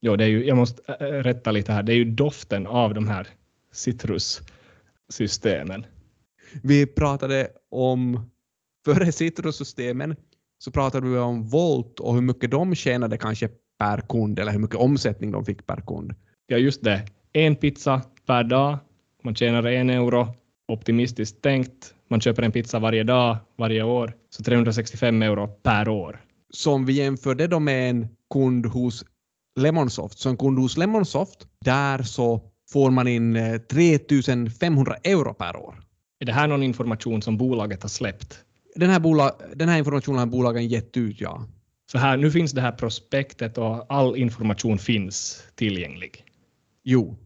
Jo, 0.00 0.16
det 0.16 0.24
är 0.24 0.28
ju, 0.28 0.46
jag 0.46 0.56
måste 0.56 0.92
äh, 0.92 1.04
rätta 1.04 1.50
lite 1.50 1.72
här. 1.72 1.82
Det 1.82 1.92
är 1.92 1.96
ju 1.96 2.04
doften 2.04 2.66
av 2.66 2.94
de 2.94 3.08
här 3.08 3.28
citrussystemen. 3.72 5.86
Vi 6.62 6.86
pratade 6.86 7.48
om, 7.70 8.30
före 8.84 9.12
citrussystemen, 9.12 10.16
så 10.58 10.70
pratade 10.70 11.08
vi 11.08 11.18
om 11.18 11.48
Volt 11.48 12.00
och 12.00 12.14
hur 12.14 12.20
mycket 12.20 12.50
de 12.50 12.74
tjänade 12.74 13.18
kanske 13.18 13.48
per 13.78 14.00
kund 14.00 14.38
eller 14.38 14.52
hur 14.52 14.58
mycket 14.58 14.76
omsättning 14.76 15.30
de 15.30 15.44
fick 15.44 15.66
per 15.66 15.80
kund. 15.86 16.14
Ja, 16.46 16.56
just 16.56 16.84
det. 16.84 17.06
En 17.32 17.56
pizza 17.56 18.02
per 18.26 18.44
dag. 18.44 18.78
Man 19.22 19.34
tjänar 19.34 19.64
en 19.64 19.90
euro. 19.90 20.26
Optimistiskt 20.68 21.42
tänkt. 21.42 21.94
Man 22.08 22.20
köper 22.20 22.42
en 22.42 22.52
pizza 22.52 22.78
varje 22.78 23.02
dag, 23.02 23.36
varje 23.56 23.82
år. 23.82 24.12
Så 24.30 24.42
365 24.42 25.22
euro 25.22 25.48
per 25.48 25.88
år. 25.88 26.20
Så 26.50 26.72
om 26.72 26.86
vi 26.86 26.92
jämför 26.92 27.34
det 27.34 27.46
då 27.46 27.60
med 27.60 27.90
en 27.90 28.08
kund 28.34 28.66
hos 28.66 29.04
Lemonsoft, 29.60 30.18
så 30.18 30.28
en 30.28 30.36
kund 30.36 30.58
hos 30.58 30.76
Lemonsoft, 30.76 31.46
där 31.64 32.02
så 32.02 32.40
får 32.72 32.90
man 32.90 33.08
in 33.08 33.36
eh, 33.36 33.58
3500 33.58 34.96
euro 35.04 35.34
per 35.34 35.56
år. 35.56 35.80
Är 36.20 36.26
det 36.26 36.32
här 36.32 36.48
någon 36.48 36.62
information 36.62 37.22
som 37.22 37.36
bolaget 37.36 37.82
har 37.82 37.88
släppt? 37.88 38.44
Den 38.74 38.90
här, 38.90 39.00
bolag, 39.00 39.32
den 39.54 39.68
här 39.68 39.78
informationen 39.78 40.18
har 40.18 40.26
bolagen 40.26 40.68
gett 40.68 40.96
ut, 40.96 41.20
ja. 41.20 41.46
Så 41.92 41.98
här, 41.98 42.16
nu 42.16 42.30
finns 42.30 42.52
det 42.52 42.60
här 42.60 42.72
prospektet 42.72 43.58
och 43.58 43.92
all 43.92 44.16
information 44.16 44.78
finns 44.78 45.44
tillgänglig. 45.54 46.24
Jo. 46.84 47.16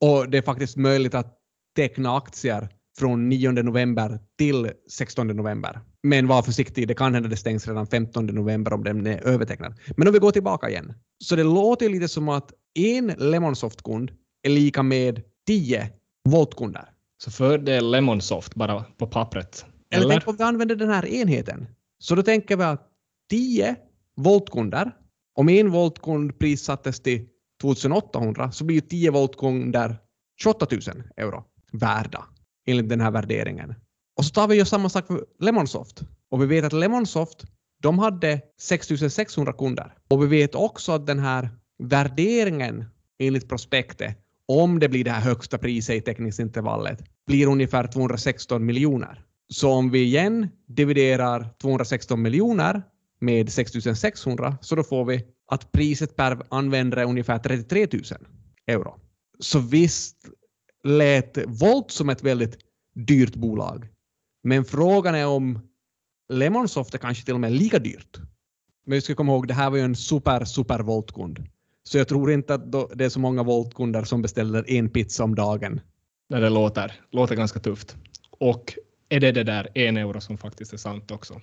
Och 0.00 0.30
det 0.30 0.38
är 0.38 0.42
faktiskt 0.42 0.76
möjligt 0.76 1.14
att 1.14 1.36
teckna 1.76 2.16
aktier 2.16 2.68
från 2.98 3.28
9 3.28 3.52
november 3.52 4.18
till 4.38 4.70
16 4.90 5.26
november. 5.26 5.80
Men 6.02 6.26
var 6.26 6.42
försiktig, 6.42 6.88
det 6.88 6.94
kan 6.94 7.14
hända 7.14 7.28
det 7.28 7.36
stängs 7.36 7.68
redan 7.68 7.86
15 7.86 8.26
november 8.26 8.72
om 8.72 8.84
den 8.84 9.06
är 9.06 9.26
övertecknad. 9.26 9.74
Men 9.96 10.08
om 10.08 10.12
vi 10.14 10.18
går 10.18 10.30
tillbaka 10.30 10.68
igen. 10.68 10.94
Så 11.24 11.36
det 11.36 11.44
låter 11.44 11.88
lite 11.88 12.08
som 12.08 12.28
att 12.28 12.52
en 12.74 13.14
Lemonsoft-kund 13.18 14.10
är 14.42 14.50
lika 14.50 14.82
med 14.82 15.22
10 15.46 15.90
Volt-kunder. 16.28 16.88
Så 17.24 17.30
fördel 17.30 17.90
Lemonsoft 17.90 18.54
bara 18.54 18.84
på 18.84 19.06
pappret. 19.06 19.64
Eller, 19.90 20.04
Eller? 20.04 20.14
tänk 20.14 20.28
om 20.28 20.36
vi 20.36 20.44
använder 20.44 20.76
den 20.76 20.90
här 20.90 21.06
enheten. 21.06 21.66
Så 21.98 22.14
då 22.14 22.22
tänker 22.22 22.56
vi 22.56 22.64
att 22.64 22.88
10 23.30 23.76
voltkunder, 24.16 24.92
om 25.34 25.48
en 25.48 25.70
voltkund 25.70 26.38
prissattes 26.38 27.00
till 27.00 27.26
2800 27.60 28.52
så 28.52 28.64
blir 28.64 28.76
ju 28.76 28.80
10 28.80 29.10
voltkunder 29.10 29.96
28 30.42 30.66
000 30.70 30.80
euro 31.16 31.44
värda 31.72 32.24
enligt 32.66 32.88
den 32.88 33.00
här 33.00 33.10
värderingen. 33.10 33.74
Och 34.16 34.24
så 34.24 34.30
tar 34.30 34.48
vi 34.48 34.56
ju 34.56 34.64
samma 34.64 34.88
sak 34.88 35.06
för 35.06 35.24
Lemonsoft. 35.38 36.02
Och 36.30 36.42
vi 36.42 36.46
vet 36.46 36.64
att 36.64 36.72
Lemonsoft, 36.72 37.44
de 37.82 37.98
hade 37.98 38.40
6600 38.60 39.52
kunder. 39.52 39.94
Och 40.08 40.22
vi 40.22 40.26
vet 40.26 40.54
också 40.54 40.92
att 40.92 41.06
den 41.06 41.18
här 41.18 41.48
värderingen 41.82 42.84
enligt 43.18 43.48
prospektet 43.48 44.18
om 44.50 44.78
det 44.78 44.88
blir 44.88 45.04
det 45.04 45.10
här 45.10 45.20
högsta 45.20 45.58
priset 45.58 45.96
i 45.96 46.00
teckningsintervallet, 46.00 47.04
blir 47.26 47.46
ungefär 47.46 47.86
216 47.86 48.66
miljoner. 48.66 49.24
Så 49.48 49.70
om 49.70 49.90
vi 49.90 50.02
igen 50.02 50.48
dividerar 50.66 51.48
216 51.60 52.22
miljoner 52.22 52.82
med 53.20 53.52
6600 53.52 54.58
så 54.60 54.74
då 54.74 54.82
får 54.82 55.04
vi 55.04 55.24
att 55.46 55.72
priset 55.72 56.16
per 56.16 56.42
användare 56.48 57.00
är 57.00 57.04
ungefär 57.04 57.38
33 57.38 57.88
000 57.92 58.02
euro. 58.66 59.00
Så 59.38 59.58
visst 59.58 60.16
lät 60.84 61.38
Volt 61.46 61.90
som 61.90 62.08
ett 62.08 62.22
väldigt 62.22 62.58
dyrt 62.94 63.34
bolag. 63.34 63.88
Men 64.42 64.64
frågan 64.64 65.14
är 65.14 65.26
om 65.26 65.58
Lemonsoft 66.28 66.94
är 66.94 66.98
kanske 66.98 67.24
till 67.24 67.34
och 67.34 67.40
med 67.40 67.52
lika 67.52 67.78
dyrt. 67.78 68.18
Men 68.86 68.94
vi 68.94 69.00
ska 69.00 69.14
komma 69.14 69.32
ihåg, 69.32 69.48
det 69.48 69.54
här 69.54 69.70
var 69.70 69.76
ju 69.76 69.84
en 69.84 69.96
super, 69.96 70.44
super 70.44 70.78
Volt-kund. 70.78 71.38
Så 71.82 71.98
jag 71.98 72.08
tror 72.08 72.32
inte 72.32 72.54
att 72.54 72.72
det 72.98 73.04
är 73.04 73.08
så 73.08 73.20
många 73.20 73.42
Volt-kunder 73.42 74.02
som 74.02 74.22
beställer 74.22 74.70
en 74.70 74.88
pizza 74.88 75.24
om 75.24 75.34
dagen. 75.34 75.80
Nej, 76.28 76.40
det 76.40 76.50
låter, 76.50 76.92
låter 77.10 77.36
ganska 77.36 77.60
tufft. 77.60 77.96
Och 78.30 78.74
är 79.08 79.20
det 79.20 79.32
det 79.32 79.44
där 79.44 79.68
en 79.74 79.96
euro 79.96 80.20
som 80.20 80.38
faktiskt 80.38 80.72
är 80.72 80.76
sant 80.76 81.10
också? 81.10 81.40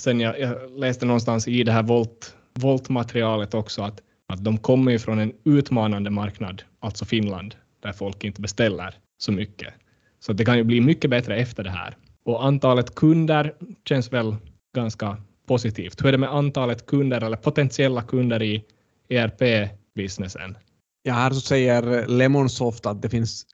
Sen 0.00 0.20
jag, 0.20 0.40
jag 0.40 0.78
läste 0.78 1.06
någonstans 1.06 1.48
i 1.48 1.62
det 1.62 1.72
här 1.72 1.82
Volt, 1.82 2.36
Volt-materialet 2.54 3.54
också 3.54 3.82
att, 3.82 4.02
att 4.26 4.44
de 4.44 4.58
kommer 4.58 4.92
ju 4.92 4.98
från 4.98 5.18
en 5.18 5.32
utmanande 5.44 6.10
marknad, 6.10 6.62
alltså 6.80 7.04
Finland, 7.04 7.54
där 7.82 7.92
folk 7.92 8.24
inte 8.24 8.40
beställer 8.40 8.94
så 9.18 9.32
mycket. 9.32 9.74
Så 10.20 10.32
det 10.32 10.44
kan 10.44 10.56
ju 10.56 10.64
bli 10.64 10.80
mycket 10.80 11.10
bättre 11.10 11.36
efter 11.36 11.64
det 11.64 11.70
här. 11.70 11.96
Och 12.24 12.44
antalet 12.44 12.94
kunder 12.94 13.54
känns 13.88 14.12
väl 14.12 14.36
ganska 14.76 15.16
positivt. 15.46 16.00
Hur 16.00 16.08
är 16.08 16.12
det 16.12 16.18
med 16.18 16.34
antalet 16.34 16.86
kunder 16.86 17.24
eller 17.24 17.36
potentiella 17.36 18.02
kunder 18.02 18.42
i 18.42 18.64
ERP-businessen? 19.08 20.56
Ja, 21.02 21.14
här 21.14 21.30
så 21.30 21.40
säger 21.40 22.06
Lemonsoft 22.06 22.86
att 22.86 23.02
det 23.02 23.08
finns 23.08 23.46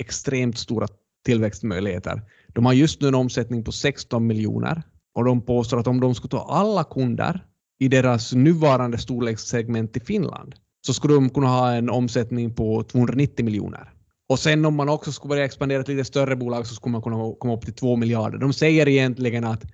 extremt 0.00 0.58
stora 0.58 0.88
tillväxtmöjligheter. 1.24 2.22
De 2.48 2.66
har 2.66 2.72
just 2.72 3.00
nu 3.00 3.08
en 3.08 3.14
omsättning 3.14 3.64
på 3.64 3.72
16 3.72 4.26
miljoner 4.26 4.82
och 5.14 5.24
de 5.24 5.40
påstår 5.40 5.80
att 5.80 5.86
om 5.86 6.00
de 6.00 6.14
skulle 6.14 6.30
ta 6.30 6.46
alla 6.48 6.84
kunder 6.84 7.44
i 7.78 7.88
deras 7.88 8.32
nuvarande 8.32 8.98
storlekssegment 8.98 9.96
i 9.96 10.00
Finland 10.00 10.54
så 10.86 10.94
skulle 10.94 11.14
de 11.14 11.30
kunna 11.30 11.46
ha 11.46 11.72
en 11.72 11.90
omsättning 11.90 12.54
på 12.54 12.82
290 12.82 13.44
miljoner. 13.44 13.92
Och 14.28 14.38
sen 14.38 14.64
om 14.64 14.74
man 14.74 14.88
också 14.88 15.12
skulle 15.12 15.28
börja 15.28 15.44
expandera 15.44 15.82
till 15.82 15.96
lite 15.96 16.08
större 16.08 16.36
bolag 16.36 16.66
så 16.66 16.74
skulle 16.74 16.92
man 16.92 17.02
kunna 17.02 17.34
komma 17.38 17.54
upp 17.54 17.64
till 17.64 17.74
2 17.74 17.96
miljarder. 17.96 18.38
De 18.38 18.52
säger 18.52 18.88
egentligen 18.88 19.44
att 19.44 19.64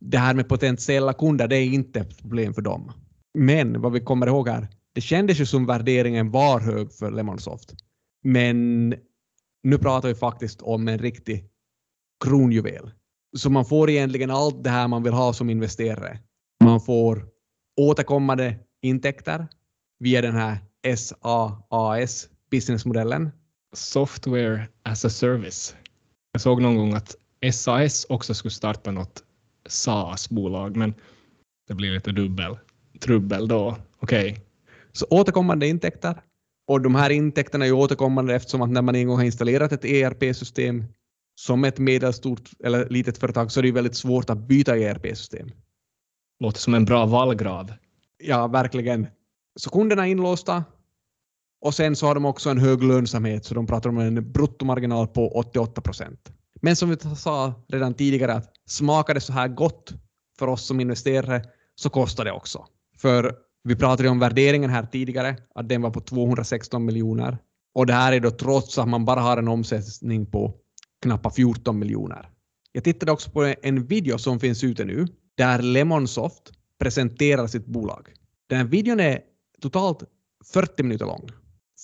det 0.00 0.18
här 0.18 0.34
med 0.34 0.48
potentiella 0.48 1.12
kunder, 1.12 1.48
det 1.48 1.56
är 1.56 1.64
inte 1.64 2.00
ett 2.00 2.18
problem 2.18 2.54
för 2.54 2.62
dem. 2.62 2.92
Men 3.34 3.80
vad 3.80 3.92
vi 3.92 4.00
kommer 4.00 4.26
ihåg 4.26 4.48
här, 4.48 4.68
det 4.96 5.00
kändes 5.00 5.40
ju 5.40 5.46
som 5.46 5.66
värderingen 5.66 6.30
var 6.30 6.60
hög 6.60 6.92
för 6.92 7.10
Lemonsoft. 7.10 7.74
Men 8.24 8.88
nu 9.62 9.78
pratar 9.78 10.08
vi 10.08 10.14
faktiskt 10.14 10.62
om 10.62 10.88
en 10.88 10.98
riktig 10.98 11.44
kronjuvel. 12.24 12.90
Så 13.36 13.50
man 13.50 13.64
får 13.64 13.90
egentligen 13.90 14.30
allt 14.30 14.64
det 14.64 14.70
här 14.70 14.88
man 14.88 15.02
vill 15.02 15.12
ha 15.12 15.32
som 15.32 15.50
investerare. 15.50 16.18
Man 16.64 16.80
får 16.80 17.28
återkommande 17.80 18.58
intäkter 18.82 19.48
via 19.98 20.22
den 20.22 20.34
här 20.34 20.58
SaaS 20.96 22.28
businessmodellen. 22.50 23.30
Software 23.74 24.68
as 24.82 25.04
a 25.04 25.10
service. 25.10 25.76
Jag 26.32 26.40
såg 26.40 26.62
någon 26.62 26.76
gång 26.76 26.94
att 26.94 27.16
SAS 27.52 28.06
också 28.08 28.34
skulle 28.34 28.52
starta 28.52 28.90
något 28.90 29.24
SaaS-bolag, 29.66 30.76
men 30.76 30.94
det 31.68 31.74
blir 31.74 31.94
lite 31.94 32.12
dubbel 32.12 32.58
trubbel 33.00 33.48
då. 33.48 33.76
Okej. 33.98 34.32
Okay. 34.32 34.45
Så 34.96 35.06
återkommande 35.10 35.68
intäkter. 35.68 36.22
Och 36.68 36.80
de 36.80 36.94
här 36.94 37.10
intäkterna 37.10 37.64
är 37.64 37.68
ju 37.68 37.74
återkommande 37.74 38.34
eftersom 38.34 38.62
att 38.62 38.70
när 38.70 38.82
man 38.82 38.94
en 38.94 39.06
gång 39.06 39.16
har 39.16 39.24
installerat 39.24 39.72
ett 39.72 39.84
ERP-system 39.84 40.84
som 41.34 41.64
ett 41.64 41.78
medelstort 41.78 42.50
eller 42.64 42.88
litet 42.88 43.18
företag 43.18 43.52
så 43.52 43.60
är 43.60 43.62
det 43.62 43.68
ju 43.68 43.74
väldigt 43.74 43.96
svårt 43.96 44.30
att 44.30 44.38
byta 44.38 44.76
ERP-system. 44.78 45.48
Låter 46.40 46.60
som 46.60 46.74
en 46.74 46.84
bra 46.84 47.06
vallgrav. 47.06 47.72
Ja, 48.18 48.46
verkligen. 48.46 49.06
Så 49.56 49.70
kunderna 49.70 50.06
är 50.06 50.10
inlåsta 50.10 50.64
och 51.60 51.74
sen 51.74 51.96
så 51.96 52.06
har 52.06 52.14
de 52.14 52.24
också 52.24 52.50
en 52.50 52.58
hög 52.58 52.82
lönsamhet 52.82 53.44
så 53.44 53.54
de 53.54 53.66
pratar 53.66 53.90
om 53.90 53.98
en 53.98 54.32
bruttomarginal 54.32 55.08
på 55.08 55.28
88 55.28 55.80
procent. 55.80 56.32
Men 56.60 56.76
som 56.76 56.90
vi 56.90 56.96
sa 57.16 57.64
redan 57.68 57.94
tidigare 57.94 58.34
att 58.34 58.52
smakar 58.66 59.14
det 59.14 59.20
så 59.20 59.32
här 59.32 59.48
gott 59.48 59.92
för 60.38 60.46
oss 60.46 60.66
som 60.66 60.80
investerare 60.80 61.42
så 61.74 61.90
kostar 61.90 62.24
det 62.24 62.32
också. 62.32 62.66
För 62.98 63.45
vi 63.66 63.76
pratade 63.76 64.08
om 64.08 64.18
värderingen 64.18 64.70
här 64.70 64.86
tidigare, 64.86 65.36
att 65.54 65.68
den 65.68 65.82
var 65.82 65.90
på 65.90 66.00
216 66.00 66.84
miljoner. 66.84 67.38
Och 67.74 67.86
det 67.86 67.92
här 67.92 68.12
är 68.12 68.20
då 68.20 68.30
trots 68.30 68.78
att 68.78 68.88
man 68.88 69.04
bara 69.04 69.20
har 69.20 69.36
en 69.36 69.48
omsättning 69.48 70.26
på 70.26 70.54
knappt 71.02 71.36
14 71.36 71.78
miljoner. 71.78 72.28
Jag 72.72 72.84
tittade 72.84 73.12
också 73.12 73.30
på 73.30 73.54
en 73.62 73.86
video 73.86 74.18
som 74.18 74.40
finns 74.40 74.64
ute 74.64 74.84
nu, 74.84 75.06
där 75.36 75.62
Lemonsoft 75.62 76.52
presenterar 76.78 77.46
sitt 77.46 77.66
bolag. 77.66 78.08
Den 78.48 78.58
här 78.58 78.64
videon 78.64 79.00
är 79.00 79.20
totalt 79.62 80.02
40 80.52 80.82
minuter 80.82 81.06
lång, 81.06 81.30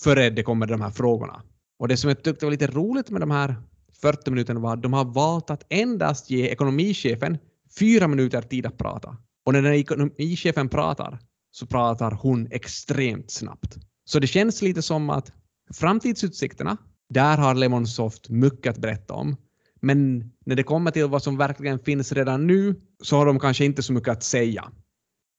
före 0.03 0.29
det 0.29 0.43
kommer 0.43 0.67
de 0.67 0.81
här 0.81 0.89
frågorna. 0.89 1.41
Och 1.79 1.87
det 1.87 1.97
som 1.97 2.07
jag 2.07 2.23
tyckte 2.23 2.45
var 2.45 2.51
lite 2.51 2.67
roligt 2.67 3.09
med 3.09 3.21
de 3.21 3.31
här 3.31 3.55
40 4.01 4.31
minuterna 4.31 4.59
var 4.59 4.73
att 4.73 4.83
de 4.83 4.93
har 4.93 5.05
valt 5.05 5.49
att 5.49 5.65
endast 5.69 6.29
ge 6.29 6.47
ekonomichefen 6.47 7.37
fyra 7.79 8.07
minuter 8.07 8.41
tid 8.41 8.65
att 8.65 8.77
prata. 8.77 9.17
Och 9.45 9.53
när 9.53 9.61
den 9.61 9.73
ekonomichefen 9.73 10.69
pratar 10.69 11.19
så 11.53 11.65
pratar 11.65 12.11
hon 12.11 12.47
extremt 12.51 13.31
snabbt. 13.31 13.77
Så 14.05 14.19
det 14.19 14.27
känns 14.27 14.61
lite 14.61 14.81
som 14.81 15.09
att 15.09 15.31
framtidsutsikterna, 15.73 16.77
där 17.09 17.37
har 17.37 17.55
Lemonsoft 17.55 18.29
mycket 18.29 18.69
att 18.71 18.77
berätta 18.77 19.13
om. 19.13 19.35
Men 19.81 20.31
när 20.45 20.55
det 20.55 20.63
kommer 20.63 20.91
till 20.91 21.05
vad 21.05 21.23
som 21.23 21.37
verkligen 21.37 21.79
finns 21.79 22.11
redan 22.11 22.47
nu 22.47 22.75
så 23.03 23.17
har 23.17 23.25
de 23.25 23.39
kanske 23.39 23.65
inte 23.65 23.83
så 23.83 23.93
mycket 23.93 24.09
att 24.09 24.23
säga. 24.23 24.71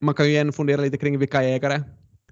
Man 0.01 0.15
kan 0.15 0.27
ju 0.27 0.33
igen 0.33 0.53
fundera 0.53 0.81
lite 0.81 0.97
kring 0.97 1.19
vilka 1.19 1.43
ägare 1.43 1.83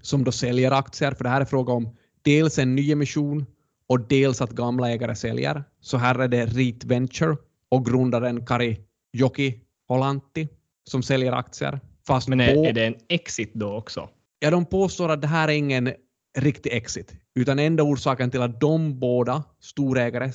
som 0.01 0.23
då 0.23 0.31
säljer 0.31 0.71
aktier, 0.71 1.11
för 1.11 1.23
det 1.23 1.29
här 1.29 1.41
är 1.41 1.45
fråga 1.45 1.73
om 1.73 1.97
dels 2.21 2.59
en 2.59 2.75
nyemission 2.75 3.45
och 3.87 4.07
dels 4.07 4.41
att 4.41 4.51
gamla 4.51 4.89
ägare 4.91 5.15
säljer. 5.15 5.63
Så 5.81 5.97
här 5.97 6.19
är 6.19 6.27
det 6.27 6.45
REIT 6.45 6.85
Venture 6.85 7.37
och 7.69 7.85
grundaren 7.85 8.45
Kari 8.45 8.79
Joki 9.13 9.61
Holanti 9.87 10.47
som 10.83 11.03
säljer 11.03 11.31
aktier. 11.31 11.79
Fast 12.07 12.27
Men 12.27 12.39
är, 12.39 12.65
är 12.65 12.73
det 12.73 12.85
en 12.85 12.95
exit 13.09 13.53
då 13.53 13.73
också? 13.73 14.09
Ja, 14.39 14.51
de 14.51 14.65
påstår 14.65 15.09
att 15.09 15.21
det 15.21 15.27
här 15.27 15.47
är 15.47 15.53
ingen 15.53 15.93
riktig 16.37 16.73
exit, 16.73 17.15
utan 17.35 17.59
enda 17.59 17.83
orsaken 17.83 18.31
till 18.31 18.41
att 18.41 18.61
de 18.61 18.99
båda 18.99 19.43
storägare 19.59 20.31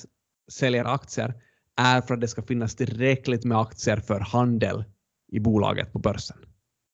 säljer 0.53 0.85
aktier 0.85 1.35
är 1.77 2.01
för 2.01 2.15
att 2.15 2.21
det 2.21 2.29
ska 2.29 2.43
finnas 2.43 2.77
tillräckligt 2.77 3.45
med 3.45 3.59
aktier 3.59 3.97
för 3.97 4.21
handel 4.21 4.85
i 5.33 5.41
bolaget 5.41 5.93
på 5.93 5.99
börsen. 5.99 6.37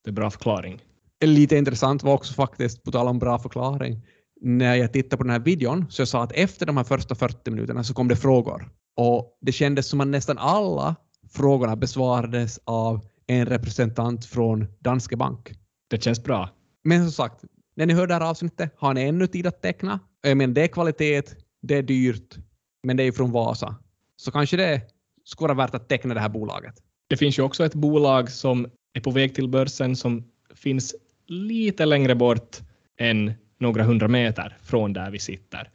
Det 0.05 0.11
är 0.11 0.13
bra 0.13 0.31
förklaring. 0.31 0.83
Lite 1.25 1.57
intressant 1.57 2.03
var 2.03 2.15
också 2.15 2.35
faktiskt, 2.35 2.83
på 2.83 2.93
tal 2.93 3.09
om 3.09 3.19
bra 3.19 3.39
förklaring, 3.39 4.03
när 4.41 4.75
jag 4.75 4.93
tittade 4.93 5.17
på 5.17 5.23
den 5.23 5.33
här 5.33 5.41
videon 5.41 5.87
så 5.91 6.01
jag 6.01 6.09
sa 6.09 6.23
att 6.23 6.33
efter 6.33 6.67
de 6.67 6.77
här 6.77 6.85
första 6.85 7.15
40 7.15 7.51
minuterna 7.51 7.85
så 7.85 7.95
kom 7.95 8.09
det 8.09 8.17
frågor. 8.17 8.71
Och 8.97 9.39
det 9.41 9.53
kändes 9.53 9.89
som 9.89 10.01
att 10.01 10.09
nästan 10.09 10.39
alla 10.39 10.97
frågorna 11.31 11.77
besvarades 11.77 12.61
av 12.65 13.01
en 13.27 13.47
representant 13.47 14.25
från 14.25 14.67
Danske 14.81 15.17
Bank. 15.17 15.53
Det 15.89 16.03
känns 16.03 16.23
bra. 16.23 16.51
Men 16.85 17.03
som 17.03 17.13
sagt, 17.13 17.45
när 17.75 17.87
ni 17.87 17.95
hör 17.95 18.07
det 18.07 18.15
här 18.15 18.31
avsnittet 18.31 18.75
har 18.77 18.95
ni 18.95 19.03
ännu 19.03 19.27
tid 19.27 19.47
att 19.47 19.63
teckna. 19.63 20.01
Men 20.35 20.55
det 20.55 20.63
är 20.63 20.69
kvalitet, 20.69 21.23
det 21.63 21.75
är 21.75 21.83
dyrt, 21.83 22.37
men 22.83 22.97
det 22.97 23.03
är 23.03 23.13
från 23.13 23.33
Vasa. 23.33 23.77
Så 24.17 24.31
kanske 24.31 24.57
det 24.57 24.83
skulle 25.25 25.55
vara 25.55 25.67
värt 25.67 25.75
att 25.75 25.89
teckna 25.89 26.15
det 26.15 26.21
här 26.21 26.29
bolaget. 26.29 26.75
Det 27.09 27.17
finns 27.17 27.39
ju 27.39 27.43
också 27.43 27.65
ett 27.65 27.75
bolag 27.75 28.31
som 28.31 28.67
är 28.93 29.01
på 29.01 29.11
väg 29.11 29.35
till 29.35 29.49
börsen 29.49 29.97
som 29.97 30.25
finns 30.55 30.95
lite 31.27 31.87
längre 31.87 32.15
bort 32.15 32.57
än 32.99 33.33
några 33.59 33.83
hundra 33.83 34.09
meter 34.09 34.57
från 34.63 34.93
där 34.93 35.11
vi 35.11 35.19
sitter. 35.19 35.71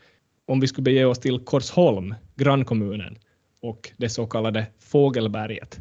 Om 0.45 0.59
vi 0.59 0.67
skulle 0.67 0.83
bege 0.83 1.05
oss 1.05 1.19
till 1.19 1.39
Korsholm, 1.39 2.15
grannkommunen, 2.35 3.17
och 3.61 3.91
det 3.97 4.09
så 4.09 4.25
kallade 4.25 4.67
Fågelberget, 4.79 5.79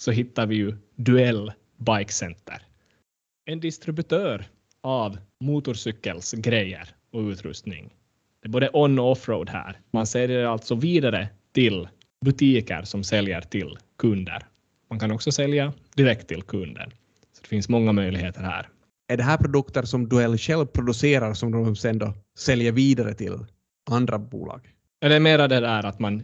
så 0.00 0.10
hittar 0.10 0.46
vi 0.46 0.54
ju 0.56 0.76
Duell 0.96 1.52
Bike 1.76 2.12
Center. 2.12 2.62
En 3.44 3.60
distributör 3.60 4.46
av 4.82 5.18
motorcykelsgrejer 5.44 6.88
och 7.12 7.20
utrustning. 7.20 7.94
Det 8.42 8.48
är 8.48 8.50
både 8.50 8.70
on 8.72 8.98
och 8.98 9.10
offroad 9.10 9.50
här. 9.50 9.80
Man 9.90 10.06
säljer 10.06 10.44
alltså 10.44 10.74
vidare 10.74 11.28
till 11.52 11.88
butiker 12.24 12.82
som 12.82 13.04
säljer 13.04 13.40
till 13.40 13.78
kunder. 13.98 14.46
Man 14.90 14.98
kan 14.98 15.10
också 15.10 15.32
sälja 15.32 15.72
direkt 15.94 16.28
till 16.28 16.42
kunden. 16.42 16.90
Så 17.32 17.42
det 17.42 17.48
finns 17.48 17.68
många 17.68 17.92
möjligheter 17.92 18.40
här. 18.40 18.68
Är 19.08 19.16
det 19.16 19.22
här 19.22 19.38
produkter 19.38 19.82
som 19.82 20.08
Duell 20.08 20.38
själv 20.38 20.66
producerar 20.66 21.34
som 21.34 21.52
de 21.52 21.76
sen 21.76 21.98
då 21.98 22.14
säljer 22.38 22.72
vidare 22.72 23.14
till 23.14 23.38
andra 23.90 24.18
bolag? 24.18 24.60
Det 25.00 25.14
är 25.14 25.20
mera 25.20 25.48
det 25.48 25.60
där 25.60 25.86
att 25.86 25.98
man 25.98 26.22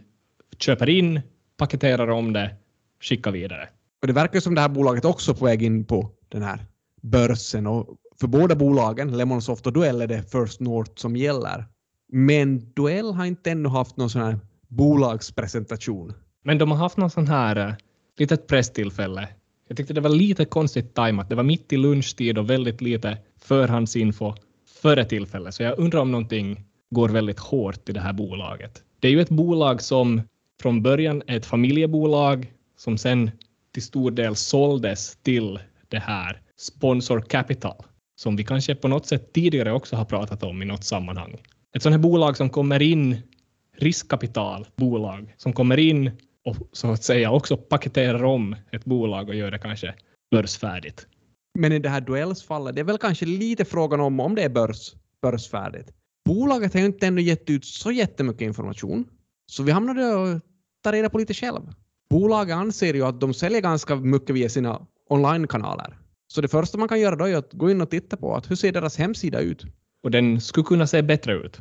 köper 0.57 0.89
in, 0.89 1.21
paketerar 1.57 2.07
om 2.07 2.33
det 2.33 2.55
skicka 2.99 3.31
vidare. 3.31 3.69
Och 4.01 4.07
det 4.07 4.13
verkar 4.13 4.39
som 4.39 4.55
det 4.55 4.61
här 4.61 4.69
bolaget 4.69 5.05
också 5.05 5.31
är 5.31 5.35
på 5.35 5.45
väg 5.45 5.63
in 5.63 5.85
på 5.85 6.11
den 6.29 6.41
här 6.41 6.65
börsen 7.01 7.67
och 7.67 7.97
för 8.19 8.27
båda 8.27 8.55
bolagen, 8.55 9.17
Lemonsoft 9.17 9.67
och 9.67 9.73
Duell, 9.73 10.01
är 10.01 10.07
det 10.07 10.31
First 10.31 10.59
North 10.59 10.91
som 10.95 11.15
gäller. 11.15 11.65
Men 12.11 12.73
Duell 12.73 13.13
har 13.13 13.25
inte 13.25 13.51
ännu 13.51 13.69
haft 13.69 13.97
någon 13.97 14.09
sån 14.09 14.21
här 14.21 14.39
bolagspresentation. 14.67 16.13
Men 16.43 16.57
de 16.57 16.71
har 16.71 16.77
haft 16.77 16.97
någon 16.97 17.09
sån 17.09 17.27
här 17.27 17.67
uh, 17.67 17.73
litet 18.17 18.47
presstillfälle. 18.47 19.27
Jag 19.67 19.77
tyckte 19.77 19.93
det 19.93 20.01
var 20.01 20.09
lite 20.09 20.45
konstigt 20.45 20.93
tajmat. 20.93 21.29
Det 21.29 21.35
var 21.35 21.43
mitt 21.43 21.73
i 21.73 21.77
lunchtid 21.77 22.37
och 22.37 22.49
väldigt 22.49 22.81
lite 22.81 23.17
förhandsinfo 23.39 24.33
före 24.81 25.05
tillfället. 25.05 25.55
Så 25.55 25.63
jag 25.63 25.79
undrar 25.79 25.99
om 25.99 26.11
någonting 26.11 26.65
går 26.89 27.09
väldigt 27.09 27.39
hårt 27.39 27.89
i 27.89 27.91
det 27.91 27.99
här 27.99 28.13
bolaget. 28.13 28.83
Det 28.99 29.07
är 29.07 29.11
ju 29.11 29.21
ett 29.21 29.29
bolag 29.29 29.81
som 29.81 30.21
från 30.61 30.83
början 30.83 31.23
är 31.27 31.37
ett 31.37 31.45
familjebolag 31.45 32.51
som 32.77 32.97
sen 32.97 33.31
till 33.73 33.83
stor 33.83 34.11
del 34.11 34.35
såldes 34.35 35.15
till 35.15 35.59
det 35.87 35.99
här 35.99 36.41
Sponsor 36.57 37.21
Capital 37.21 37.83
som 38.15 38.35
vi 38.35 38.43
kanske 38.43 38.75
på 38.75 38.87
något 38.87 39.05
sätt 39.05 39.33
tidigare 39.33 39.71
också 39.71 39.95
har 39.95 40.05
pratat 40.05 40.43
om 40.43 40.61
i 40.61 40.65
något 40.65 40.83
sammanhang. 40.83 41.37
Ett 41.75 41.83
sådant 41.83 41.93
här 41.93 42.09
bolag 42.09 42.37
som 42.37 42.49
kommer 42.49 42.81
in, 42.81 43.17
riskkapitalbolag 43.77 45.33
som 45.37 45.53
kommer 45.53 45.77
in 45.79 46.11
och 46.45 46.55
så 46.71 46.91
att 46.91 47.03
säga 47.03 47.31
också 47.31 47.57
paketerar 47.57 48.23
om 48.23 48.55
ett 48.71 48.85
bolag 48.85 49.29
och 49.29 49.35
gör 49.35 49.51
det 49.51 49.59
kanske 49.59 49.95
börsfärdigt. 50.31 51.07
Men 51.59 51.71
i 51.71 51.79
det 51.79 51.89
här 51.89 52.01
duellsfallet, 52.01 52.75
det 52.75 52.81
är 52.81 52.85
väl 52.85 52.97
kanske 52.97 53.25
lite 53.25 53.65
frågan 53.65 53.99
om 53.99 54.19
om 54.19 54.35
det 54.35 54.43
är 54.43 54.49
börs, 54.49 54.93
börsfärdigt. 55.21 55.89
Bolaget 56.25 56.73
har 56.73 56.79
ju 56.79 56.85
inte 56.85 57.07
ännu 57.07 57.21
gett 57.21 57.49
ut 57.49 57.65
så 57.65 57.91
jättemycket 57.91 58.41
information, 58.41 59.05
så 59.51 59.63
vi 59.63 59.71
hamnade 59.71 60.15
och 60.15 60.41
ta 60.83 60.91
reda 60.91 61.09
på 61.09 61.17
lite 61.17 61.33
själv. 61.33 61.61
Bolaget 62.09 62.55
anser 62.55 62.93
ju 62.93 63.03
att 63.03 63.21
de 63.21 63.33
säljer 63.33 63.61
ganska 63.61 63.95
mycket 63.95 64.35
via 64.35 64.49
sina 64.49 64.87
online-kanaler. 65.09 65.97
Så 66.27 66.41
det 66.41 66.47
första 66.47 66.77
man 66.77 66.87
kan 66.87 66.99
göra 66.99 67.15
då 67.15 67.25
är 67.25 67.35
att 67.35 67.53
gå 67.53 67.71
in 67.71 67.81
och 67.81 67.89
titta 67.89 68.17
på 68.17 68.35
att 68.35 68.51
hur 68.51 68.55
ser 68.55 68.71
deras 68.71 68.97
hemsida 68.97 69.39
ut? 69.39 69.65
Och 70.03 70.11
den 70.11 70.41
skulle 70.41 70.63
kunna 70.63 70.87
se 70.87 71.01
bättre 71.01 71.33
ut. 71.33 71.57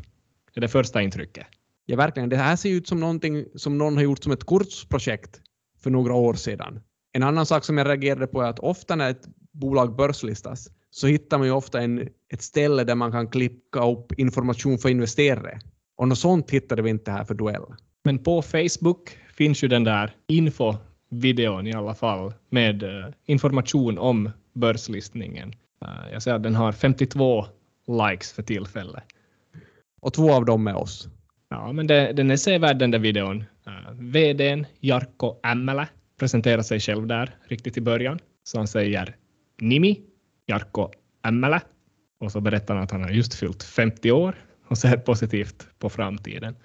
Det 0.54 0.58
är 0.58 0.60
det 0.60 0.68
första 0.68 1.02
intrycket. 1.02 1.46
Ja, 1.86 1.96
verkligen. 1.96 2.28
Det 2.28 2.36
här 2.36 2.56
ser 2.56 2.70
ut 2.70 2.88
som 2.88 3.00
någonting 3.00 3.44
som 3.54 3.78
någon 3.78 3.96
har 3.96 4.02
gjort 4.02 4.22
som 4.22 4.32
ett 4.32 4.46
kursprojekt 4.46 5.40
för 5.82 5.90
några 5.90 6.14
år 6.14 6.34
sedan. 6.34 6.80
En 7.12 7.22
annan 7.22 7.46
sak 7.46 7.64
som 7.64 7.78
jag 7.78 7.88
reagerade 7.88 8.26
på 8.26 8.42
är 8.42 8.48
att 8.48 8.58
ofta 8.58 8.96
när 8.96 9.10
ett 9.10 9.28
bolag 9.52 9.96
börslistas 9.96 10.68
så 10.90 11.06
hittar 11.06 11.38
man 11.38 11.46
ju 11.46 11.52
ofta 11.52 11.80
en, 11.80 12.08
ett 12.32 12.42
ställe 12.42 12.84
där 12.84 12.94
man 12.94 13.12
kan 13.12 13.28
klicka 13.28 13.90
upp 13.90 14.12
information 14.12 14.78
för 14.78 14.88
investerare. 14.88 15.60
Och 15.96 16.08
något 16.08 16.18
sånt 16.18 16.50
hittade 16.50 16.82
vi 16.82 16.90
inte 16.90 17.10
här 17.10 17.24
för 17.24 17.34
Duell. 17.34 17.64
Men 18.04 18.18
på 18.18 18.42
Facebook 18.42 19.18
finns 19.36 19.64
ju 19.64 19.68
den 19.68 19.84
där 19.84 20.10
infovideon 20.26 21.66
i 21.66 21.72
alla 21.72 21.94
fall 21.94 22.32
med 22.50 22.82
uh, 22.82 23.06
information 23.26 23.98
om 23.98 24.30
börslistningen. 24.52 25.48
Uh, 25.84 26.12
jag 26.12 26.22
ser 26.22 26.34
att 26.34 26.42
den 26.42 26.54
har 26.54 26.72
52 26.72 27.46
likes 27.86 28.32
för 28.32 28.42
tillfället. 28.42 29.04
Och 30.00 30.12
två 30.12 30.32
av 30.32 30.44
dem 30.44 30.66
är 30.66 30.76
oss. 30.76 31.08
Ja, 31.48 31.72
men 31.72 31.86
det, 31.86 32.12
den 32.12 32.30
är 32.30 32.36
sevärd 32.36 32.78
den 32.78 32.90
där 32.90 32.98
videon. 32.98 33.44
Uh, 33.66 33.92
VDn 33.92 34.66
Jarkko 34.80 35.36
Ämmälä 35.42 35.88
presenterar 36.18 36.62
sig 36.62 36.80
själv 36.80 37.06
där 37.06 37.34
riktigt 37.48 37.76
i 37.76 37.80
början. 37.80 38.18
Så 38.44 38.58
han 38.58 38.66
säger 38.66 39.16
Nimi, 39.60 40.00
Jarkko 40.46 40.90
Ämmälä. 41.26 41.60
Och 42.20 42.32
så 42.32 42.40
berättar 42.40 42.74
han 42.74 42.84
att 42.84 42.90
han 42.90 43.02
har 43.02 43.10
just 43.10 43.34
fyllt 43.34 43.62
50 43.62 44.10
år 44.10 44.34
och 44.68 44.78
ser 44.78 44.96
positivt 44.96 45.68
på 45.78 45.90
framtiden. 45.90 46.56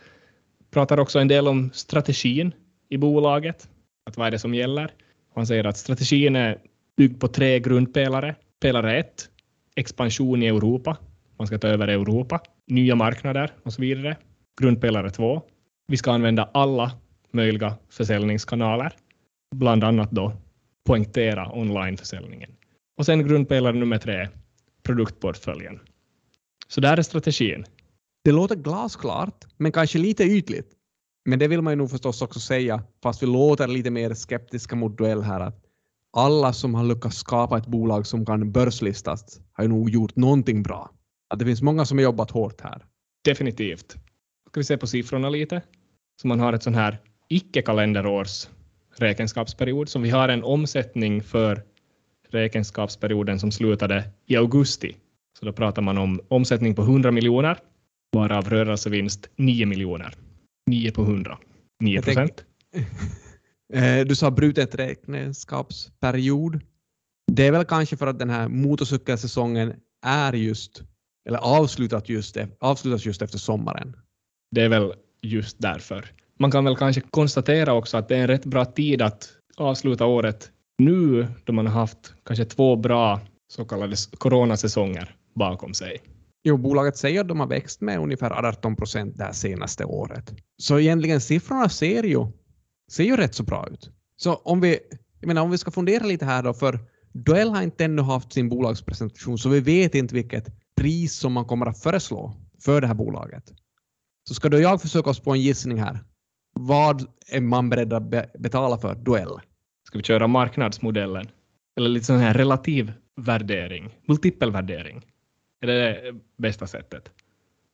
Pratar 0.72 1.00
också 1.00 1.20
en 1.20 1.28
del 1.28 1.48
om 1.48 1.70
strategin 1.74 2.54
i 2.90 2.98
bolaget. 2.98 3.70
Att 4.06 4.18
vad 4.18 4.28
är 4.28 4.32
det 4.32 4.40
som 4.40 4.54
gäller? 4.54 4.92
Han 5.36 5.48
säger 5.48 5.64
att 5.64 5.78
strategin 5.78 6.36
är 6.36 6.58
byggd 6.98 7.20
på 7.20 7.28
tre 7.28 7.60
grundpelare. 7.60 8.36
Pelare 8.62 9.00
1, 9.00 9.30
expansion 9.76 10.44
i 10.44 10.48
Europa. 10.48 10.98
Man 11.38 11.48
ska 11.48 11.58
ta 11.58 11.68
över 11.68 11.88
Europa, 11.88 12.42
nya 12.68 12.96
marknader 12.96 13.52
och 13.64 13.74
så 13.74 13.82
vidare. 13.82 14.18
Grundpelare 14.62 15.10
2, 15.10 15.42
vi 15.88 15.98
ska 15.98 16.12
använda 16.12 16.50
alla 16.54 16.92
möjliga 17.32 17.76
försäljningskanaler, 17.90 18.94
bland 19.56 19.84
annat 19.84 20.12
då 20.12 20.34
poängtera 20.86 21.52
onlineförsäljningen. 21.52 22.52
Och 22.98 23.06
sen 23.06 23.28
grundpelare 23.28 23.74
nummer 23.74 23.98
tre, 23.98 24.30
produktportföljen. 24.84 25.80
Så 26.68 26.82
där 26.82 26.98
är 26.98 27.02
strategin. 27.02 27.66
Det 28.24 28.32
låter 28.32 28.56
glasklart, 28.56 29.46
men 29.58 29.72
kanske 29.72 30.00
lite 30.00 30.24
ytligt. 30.24 30.72
Men 31.26 31.40
det 31.40 31.48
vill 31.48 31.62
man 31.62 31.74
ju 31.74 31.78
nog 31.78 31.90
förstås 31.90 32.22
också 32.22 32.40
säga, 32.40 32.84
fast 33.04 33.24
vi 33.24 33.28
låter 33.28 33.68
lite 33.68 33.90
mer 33.90 34.14
skeptiska 34.14 34.76
mot 34.76 34.98
duell 34.98 35.22
här, 35.22 35.40
att 35.40 35.66
alla 36.14 36.54
som 36.54 36.76
har 36.76 36.84
lyckats 36.84 37.18
skapa 37.18 37.58
ett 37.58 37.68
bolag 37.68 38.08
som 38.08 38.26
kan 38.26 38.52
börslistas 38.52 39.40
har 39.54 39.64
ju 39.64 39.68
nog 39.68 39.90
gjort 39.90 40.16
någonting 40.16 40.64
bra. 40.64 40.92
Att 41.30 41.40
det 41.40 41.46
finns 41.46 41.62
många 41.62 41.86
som 41.86 41.98
har 41.98 42.04
jobbat 42.04 42.32
hårt 42.32 42.62
här. 42.62 42.86
Definitivt. 43.24 43.96
Ska 44.50 44.60
vi 44.60 44.64
se 44.64 44.78
på 44.78 44.88
siffrorna 44.88 45.30
lite? 45.30 45.62
Så 46.22 46.28
man 46.28 46.40
har 46.40 46.54
ett 46.54 46.64
sån 46.64 46.76
här 46.76 46.98
icke-kalenderårs 47.30 48.48
räkenskapsperiod, 48.96 49.90
så 49.90 50.00
vi 50.00 50.10
har 50.10 50.30
en 50.30 50.44
omsättning 50.44 51.24
för 51.24 51.64
räkenskapsperioden 52.30 53.40
som 53.40 53.52
slutade 53.52 54.04
i 54.26 54.36
augusti. 54.36 54.96
Så 55.40 55.46
då 55.46 55.54
pratar 55.54 55.82
man 55.82 55.98
om 55.98 56.20
omsättning 56.28 56.76
på 56.76 56.82
100 56.82 57.12
miljoner, 57.12 57.58
varav 58.12 58.50
rörelsevinst 58.50 59.30
9 59.36 59.66
miljoner. 59.66 60.14
9 60.68 60.92
på 60.92 61.02
100. 61.02 61.38
9 61.80 62.02
procent. 62.02 62.46
Eh, 63.74 64.06
du 64.06 64.16
sa 64.16 64.32
brutet 64.32 64.76
räkenskapsperiod. 64.76 66.60
Det 67.32 67.48
är 67.48 67.52
väl 67.52 67.66
kanske 67.66 67.98
för 67.98 68.08
att 68.08 68.20
den 68.20 68.30
här 68.30 68.48
motorcykelsäsongen 68.48 69.74
är 70.06 70.34
just, 70.34 70.84
eller 71.30 71.38
avslutat 71.38 72.10
just, 72.10 72.38
avslutas 72.60 73.06
just 73.06 73.22
efter 73.22 73.38
sommaren. 73.38 73.96
Det 74.52 74.62
är 74.62 74.70
väl 74.70 74.94
just 75.22 75.60
därför. 75.60 76.12
Man 76.40 76.52
kan 76.52 76.66
väl 76.66 76.76
kanske 76.76 77.02
konstatera 77.02 77.74
också 77.74 77.98
att 77.98 78.08
det 78.08 78.16
är 78.16 78.22
en 78.22 78.28
rätt 78.28 78.46
bra 78.46 78.66
tid 78.66 79.02
att 79.02 79.30
avsluta 79.58 80.06
året 80.06 80.52
nu 80.78 81.28
då 81.44 81.54
man 81.54 81.68
har 81.68 81.74
haft 81.74 82.14
kanske 82.26 82.46
två 82.46 82.76
bra 82.76 83.20
så 83.48 83.66
kallade 83.66 83.96
coronasäsonger 84.18 85.16
bakom 85.36 85.74
sig. 85.74 86.02
Jo, 86.44 86.58
bolaget 86.58 86.98
säger 86.98 87.22
att 87.22 87.28
de 87.28 87.40
har 87.40 87.48
växt 87.48 87.82
med 87.82 88.00
ungefär 88.00 88.32
18 88.32 88.76
procent 88.76 89.18
det 89.18 89.24
här 89.24 89.32
senaste 89.32 89.86
året. 89.86 90.34
Så 90.58 90.80
egentligen 90.80 91.22
siffrorna 91.22 91.70
ser 91.70 92.04
ju, 92.04 92.28
ser 92.92 93.04
ju 93.04 93.18
rätt 93.18 93.36
så 93.36 93.44
bra 93.44 93.68
ut. 93.72 93.90
Så 94.16 94.36
om 94.36 94.62
vi, 94.62 94.80
jag 95.20 95.28
menar, 95.28 95.42
om 95.42 95.52
vi 95.52 95.58
ska 95.58 95.72
fundera 95.72 96.04
lite 96.04 96.26
här 96.26 96.44
då, 96.44 96.54
för 96.54 96.80
Duell 97.14 97.50
har 97.50 97.62
inte 97.62 97.86
ännu 97.86 98.02
haft 98.02 98.34
sin 98.34 98.50
bolagspresentation, 98.50 99.38
så 99.38 99.50
vi 99.50 99.60
vet 99.60 99.96
inte 99.96 100.16
vilket 100.16 100.48
pris 100.76 101.16
som 101.16 101.34
man 101.34 101.46
kommer 101.46 101.66
att 101.66 101.80
föreslå 101.80 102.36
för 102.64 102.82
det 102.82 102.88
här 102.88 102.94
bolaget. 102.94 103.44
Så 104.28 104.34
ska 104.34 104.50
då 104.50 104.60
jag 104.60 104.82
försöka 104.82 105.10
oss 105.10 105.20
på 105.20 105.32
en 105.32 105.42
gissning 105.42 105.78
här. 105.78 106.00
Vad 106.54 107.06
är 107.32 107.42
man 107.42 107.70
beredd 107.70 107.94
att 107.94 108.10
be 108.10 108.30
betala 108.40 108.78
för 108.78 108.96
Duell? 108.96 109.40
Ska 109.88 109.98
vi 109.98 110.04
köra 110.04 110.28
marknadsmodellen? 110.28 111.28
Eller 111.78 111.90
lite 111.90 112.06
sån 112.06 112.18
här 112.18 112.34
relativ 112.34 112.94
värdering, 113.16 113.90
multipelvärdering? 114.08 115.06
Är 115.62 115.68
det 115.68 115.74
det 115.74 116.20
bästa 116.38 116.68
sättet? 116.68 117.12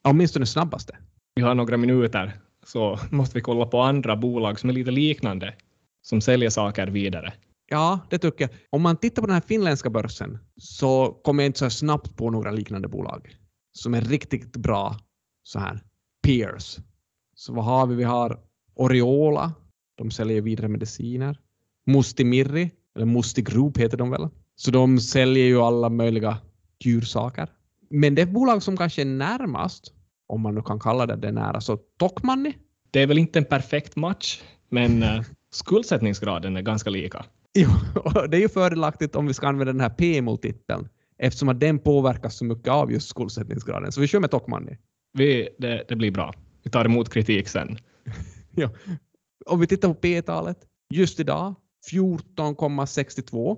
Åtminstone 0.04 0.46
snabbaste. 0.46 0.96
Vi 1.34 1.42
har 1.42 1.54
några 1.54 1.76
minuter, 1.76 2.40
så 2.64 2.98
måste 3.10 3.34
vi 3.34 3.40
kolla 3.40 3.66
på 3.66 3.80
andra 3.80 4.16
bolag 4.16 4.60
som 4.60 4.70
är 4.70 4.74
lite 4.74 4.90
liknande, 4.90 5.54
som 6.02 6.20
säljer 6.20 6.50
saker 6.50 6.86
vidare. 6.86 7.32
Ja, 7.70 8.00
det 8.10 8.18
tycker 8.18 8.44
jag. 8.44 8.50
Om 8.70 8.82
man 8.82 8.96
tittar 8.96 9.22
på 9.22 9.26
den 9.26 9.34
här 9.34 9.40
finländska 9.40 9.90
börsen 9.90 10.38
så 10.56 11.20
kommer 11.24 11.42
jag 11.42 11.48
inte 11.48 11.58
så 11.58 11.70
snabbt 11.70 12.16
på 12.16 12.30
några 12.30 12.50
liknande 12.50 12.88
bolag 12.88 13.36
som 13.72 13.94
är 13.94 14.00
riktigt 14.00 14.56
bra 14.56 14.96
så 15.42 15.58
här 15.58 15.82
peers. 16.22 16.78
Så 17.34 17.52
vad 17.52 17.64
har 17.64 17.86
vi? 17.86 17.94
Vi 17.94 18.04
har 18.04 18.40
Oriola. 18.74 19.52
De 19.96 20.10
säljer 20.10 20.40
vidare 20.40 20.68
mediciner. 20.68 21.38
Musti 21.86 22.24
Mirri, 22.24 22.70
eller 22.96 23.06
Musti 23.06 23.42
Group 23.42 23.78
heter 23.78 23.96
de 23.96 24.10
väl. 24.10 24.28
Så 24.56 24.70
de 24.70 25.00
säljer 25.00 25.44
ju 25.44 25.60
alla 25.60 25.88
möjliga 25.88 26.38
djursaker. 26.84 27.48
Men 27.90 28.14
det 28.14 28.26
bolag 28.26 28.62
som 28.62 28.76
kanske 28.76 29.02
är 29.02 29.06
närmast, 29.06 29.92
om 30.26 30.40
man 30.40 30.54
nu 30.54 30.62
kan 30.62 30.80
kalla 30.80 31.06
det 31.06 31.16
det 31.16 31.32
nära, 31.32 31.60
så 31.60 31.76
Tokmanni. 31.76 32.56
Det 32.90 33.02
är 33.02 33.06
väl 33.06 33.18
inte 33.18 33.38
en 33.38 33.44
perfekt 33.44 33.96
match, 33.96 34.42
men 34.68 35.02
uh, 35.02 35.22
skuldsättningsgraden 35.50 36.56
är 36.56 36.62
ganska 36.62 36.90
lika. 36.90 37.24
Jo, 37.58 37.68
det 38.28 38.36
är 38.36 38.40
ju 38.40 38.48
fördelaktigt 38.48 39.16
om 39.16 39.26
vi 39.26 39.34
ska 39.34 39.48
använda 39.48 39.72
den 39.72 39.80
här 39.80 39.90
P-multipeln 39.90 40.88
eftersom 41.18 41.48
att 41.48 41.60
den 41.60 41.78
påverkas 41.78 42.36
så 42.36 42.44
mycket 42.44 42.68
av 42.68 42.92
just 42.92 43.08
skuldsättningsgraden. 43.08 43.92
Så 43.92 44.00
vi 44.00 44.06
kör 44.06 44.20
med 44.20 44.30
Tokmanni. 44.30 44.78
Vi, 45.12 45.48
det, 45.58 45.84
det 45.88 45.96
blir 45.96 46.10
bra. 46.10 46.34
Vi 46.62 46.70
tar 46.70 46.84
emot 46.84 47.12
kritik 47.12 47.48
sen. 47.48 47.78
ja. 48.54 48.70
Om 49.46 49.60
vi 49.60 49.66
tittar 49.66 49.88
på 49.88 49.94
P-talet, 49.94 50.58
just 50.94 51.20
idag 51.20 51.54
14,62 51.92 53.56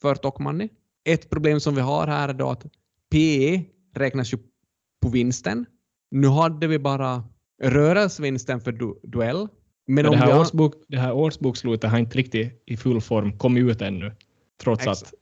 för 0.00 0.14
Tokmanni. 0.14 0.68
Ett 1.04 1.30
problem 1.30 1.60
som 1.60 1.74
vi 1.74 1.80
har 1.80 2.06
här 2.06 2.28
är 2.28 2.32
då 2.34 2.50
att 2.50 2.66
PE 3.10 3.64
räknas 3.96 4.32
ju 4.32 4.38
på 5.02 5.08
vinsten. 5.08 5.66
Nu 6.10 6.28
hade 6.28 6.66
vi 6.66 6.78
bara 6.78 7.24
rörelsevinsten 7.62 8.60
för 8.60 8.72
du 8.72 9.00
duell. 9.02 9.48
Men, 9.86 10.04
Men 10.04 10.12
det, 10.12 10.16
här 10.16 10.32
har... 10.32 10.40
årsbok, 10.40 10.74
det 10.88 10.98
här 10.98 11.12
årsbokslutet 11.12 11.90
har 11.90 11.98
inte 11.98 12.18
riktigt 12.18 12.62
i 12.66 12.76
full 12.76 13.00
form 13.00 13.38
kommit 13.38 13.64
ut 13.64 13.82
ännu. 13.82 14.12
Trots 14.62 14.86
Exakt. 14.86 15.02
att 15.02 15.14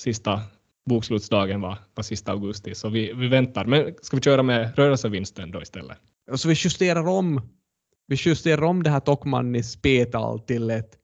sista 0.00 0.40
bokslutsdagen 0.86 1.60
var, 1.60 1.78
var 1.94 2.02
sista 2.02 2.32
augusti, 2.32 2.74
så 2.74 2.88
vi, 2.88 3.12
vi 3.12 3.28
väntar. 3.28 3.64
Men 3.64 3.94
ska 4.02 4.16
vi 4.16 4.22
köra 4.22 4.42
med 4.42 4.78
rörelsevinsten 4.78 5.50
då 5.50 5.62
istället? 5.62 5.98
Så 6.34 6.48
vi 6.48 6.54
justerar 6.54 7.08
om 7.08 7.40
vi 8.10 8.16
justerar 8.18 8.62
om 8.62 8.82
det 8.82 8.90
här 8.90 9.00
Tokmannis 9.00 9.76
P-tal 9.76 10.40
till 10.40 10.70
ett 10.70 10.98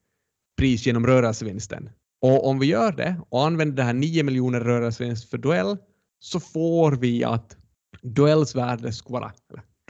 pris 0.58 0.86
genom 0.86 1.06
rörelsevinsten. 1.06 1.90
Och 2.26 2.46
om 2.48 2.58
vi 2.58 2.66
gör 2.66 2.92
det 2.92 3.16
och 3.28 3.46
använder 3.46 3.76
det 3.76 3.82
här 3.82 3.92
9 3.92 4.22
miljoner 4.22 4.60
rörelsevinst 4.60 5.30
för 5.30 5.38
duell 5.38 5.76
så 6.18 6.40
får 6.40 6.92
vi 6.92 7.24
att 7.24 7.56
duells 8.02 8.54
värde 8.54 8.92
ska 8.92 9.12
vara, 9.12 9.32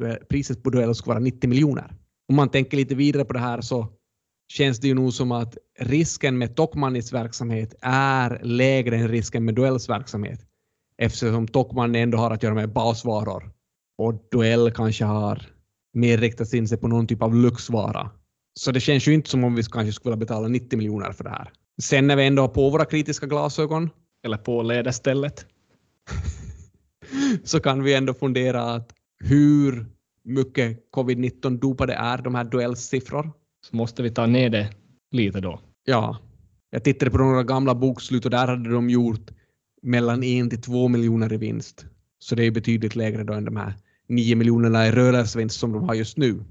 eller 0.00 0.16
priset 0.16 0.62
på 0.62 0.70
duell 0.70 0.94
skulle 0.94 1.14
vara 1.14 1.24
90 1.24 1.50
miljoner. 1.50 1.96
Om 2.28 2.36
man 2.36 2.48
tänker 2.48 2.76
lite 2.76 2.94
vidare 2.94 3.24
på 3.24 3.32
det 3.32 3.38
här 3.38 3.60
så 3.60 3.88
känns 4.52 4.78
det 4.78 4.88
ju 4.88 4.94
nog 4.94 5.12
som 5.12 5.32
att 5.32 5.56
risken 5.78 6.38
med 6.38 6.56
Tokmannis 6.56 7.12
verksamhet 7.12 7.74
är 7.80 8.40
lägre 8.42 8.96
än 8.96 9.08
risken 9.08 9.44
med 9.44 9.54
Duells 9.54 9.88
verksamhet 9.88 10.40
eftersom 10.98 11.48
Tokmann 11.48 11.94
ändå 11.94 12.18
har 12.18 12.30
att 12.30 12.42
göra 12.42 12.54
med 12.54 12.72
basvaror 12.72 13.50
och 13.98 14.28
Duell 14.30 14.70
kanske 14.70 15.04
har 15.04 15.46
mer 15.92 16.18
riktat 16.18 16.52
in 16.52 16.68
sig 16.68 16.78
på 16.78 16.88
någon 16.88 17.06
typ 17.06 17.22
av 17.22 17.34
lyxvara. 17.34 18.10
Så 18.54 18.72
det 18.72 18.80
känns 18.80 19.08
ju 19.08 19.14
inte 19.14 19.30
som 19.30 19.44
om 19.44 19.54
vi 19.54 19.62
kanske 19.62 19.92
skulle 19.92 20.14
vilja 20.14 20.26
betala 20.26 20.48
90 20.48 20.76
miljoner 20.76 21.12
för 21.12 21.24
det 21.24 21.30
här. 21.30 21.52
Sen 21.82 22.06
när 22.06 22.16
vi 22.16 22.26
ändå 22.26 22.42
har 22.42 22.48
på 22.48 22.70
våra 22.70 22.84
kritiska 22.84 23.26
glasögon 23.26 23.90
eller 24.24 24.36
på 24.36 24.62
läderstället 24.62 25.46
så 27.44 27.60
kan 27.60 27.82
vi 27.82 27.94
ändå 27.94 28.14
fundera 28.14 28.62
att 28.62 28.92
hur 29.18 29.86
mycket 30.24 30.90
covid-19 30.92 31.58
dopade 31.58 31.92
är 31.92 32.18
de 32.18 32.34
här 32.34 32.44
duellsiffror. 32.44 33.32
Så 33.60 33.76
måste 33.76 34.02
vi 34.02 34.10
ta 34.10 34.26
ner 34.26 34.50
det 34.50 34.70
lite 35.10 35.40
då. 35.40 35.60
Ja. 35.84 36.18
Jag 36.70 36.84
tittade 36.84 37.10
på 37.10 37.18
några 37.18 37.42
gamla 37.42 37.74
bokslut 37.74 38.24
och 38.24 38.30
där 38.30 38.46
hade 38.46 38.70
de 38.70 38.90
gjort 38.90 39.30
mellan 39.82 40.22
en 40.22 40.50
till 40.50 40.62
två 40.62 40.88
miljoner 40.88 41.32
i 41.32 41.36
vinst. 41.36 41.86
Så 42.18 42.34
det 42.34 42.44
är 42.44 42.50
betydligt 42.50 42.96
lägre 42.96 43.24
då 43.24 43.32
än 43.32 43.44
de 43.44 43.56
här 43.56 43.74
9 44.08 44.36
miljonerna 44.36 44.86
i 44.86 44.92
rörelsevinst 44.92 45.58
som 45.58 45.72
de 45.72 45.82
har 45.82 45.94
just 45.94 46.16
nu. 46.16 46.44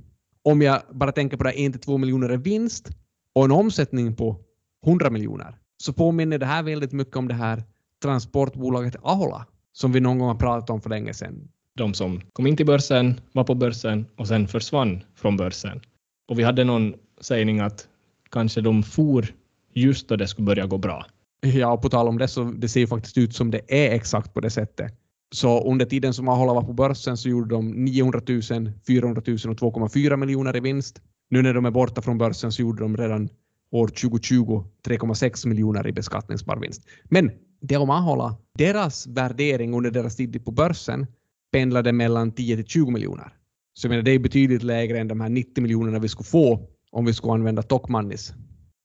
Om 0.44 0.62
jag 0.62 0.82
bara 0.92 1.12
tänker 1.12 1.38
på 1.38 1.44
det 1.44 1.50
här 1.50 1.68
1 1.68 1.74
till 1.74 1.82
2 1.82 1.98
miljoner 1.98 2.34
i 2.34 2.38
vinst 2.38 2.90
och 3.34 3.46
en 3.46 3.52
omsättning 3.52 4.16
på 4.16 4.45
100 4.86 5.10
miljoner 5.10 5.56
så 5.78 5.94
påminner 5.94 6.38
det 6.38 6.46
här 6.46 6.64
väldigt 6.64 6.92
mycket 6.92 7.16
om 7.16 7.28
det 7.28 7.34
här 7.34 7.64
transportbolaget 8.02 8.96
Ahola 9.02 9.46
som 9.74 9.92
vi 9.92 10.00
någon 10.00 10.20
gång 10.20 10.28
har 10.28 10.36
pratat 10.36 10.70
om 10.70 10.82
för 10.82 10.90
länge 10.90 11.14
sedan. 11.14 11.48
De 11.78 11.94
som 11.94 12.22
kom 12.34 12.48
in 12.48 12.58
till 12.58 12.66
börsen, 12.66 13.20
var 13.32 13.44
på 13.44 13.56
börsen 13.56 14.06
och 14.18 14.28
sen 14.28 14.48
försvann 14.48 15.04
från 15.16 15.38
börsen. 15.38 15.82
Och 16.28 16.40
vi 16.40 16.44
hade 16.44 16.64
någon 16.64 16.94
sägning 17.22 17.60
att 17.60 17.88
kanske 18.32 18.62
de 18.62 18.84
for 18.84 19.28
just 19.74 20.08
då 20.08 20.16
det 20.16 20.28
skulle 20.28 20.46
börja 20.46 20.66
gå 20.66 20.78
bra. 20.78 21.06
Ja, 21.42 21.72
och 21.72 21.82
på 21.82 21.90
tal 21.90 22.08
om 22.08 22.18
det 22.18 22.28
så 22.28 22.44
det 22.44 22.70
ser 22.70 22.80
ju 22.80 22.88
faktiskt 22.88 23.18
ut 23.18 23.36
som 23.36 23.52
det 23.52 23.62
är 23.68 23.96
exakt 23.96 24.34
på 24.34 24.40
det 24.40 24.50
sättet. 24.50 24.94
Så 25.36 25.72
under 25.72 25.86
tiden 25.86 26.14
som 26.14 26.28
Ahola 26.28 26.54
var 26.54 26.64
på 26.64 26.74
börsen 26.74 27.18
så 27.18 27.30
gjorde 27.30 27.56
de 27.56 27.72
900 27.72 28.22
000, 28.28 28.42
400 28.88 29.22
000 29.28 29.36
och 29.36 29.76
2,4 29.76 30.18
miljoner 30.18 30.56
i 30.56 30.60
vinst. 30.60 31.02
Nu 31.30 31.42
när 31.42 31.54
de 31.54 31.66
är 31.66 31.72
borta 31.72 32.02
från 32.02 32.18
börsen 32.18 32.52
så 32.52 32.62
gjorde 32.62 32.84
de 32.84 32.98
redan 32.98 33.30
år 33.76 33.88
2020 33.88 34.64
3,6 34.88 35.48
miljoner 35.48 35.88
i 35.88 35.92
beskattningsbar 35.92 36.58
vinst. 36.58 36.82
Men 37.04 37.32
det 37.62 37.78
om 37.78 37.90
Ahola, 37.90 38.36
deras 38.58 39.08
värdering 39.08 39.74
under 39.74 39.92
deras 39.92 40.16
tid 40.16 40.46
på 40.46 40.52
börsen 40.52 41.08
pendlade 41.52 41.92
mellan 41.92 42.32
10 42.32 42.56
till 42.56 42.66
20 42.66 42.92
miljoner. 42.92 43.34
Så 43.74 43.86
jag 43.86 43.90
menar, 43.90 44.04
det 44.04 44.12
är 44.12 44.20
betydligt 44.20 44.64
lägre 44.64 45.00
än 45.00 45.08
de 45.08 45.22
här 45.22 45.30
90 45.30 45.62
miljonerna 45.62 46.00
vi 46.00 46.08
skulle 46.08 46.28
få 46.28 46.68
om 46.92 47.06
vi 47.06 47.14
skulle 47.14 47.34
använda 47.34 47.62
Tokmannis 47.62 48.34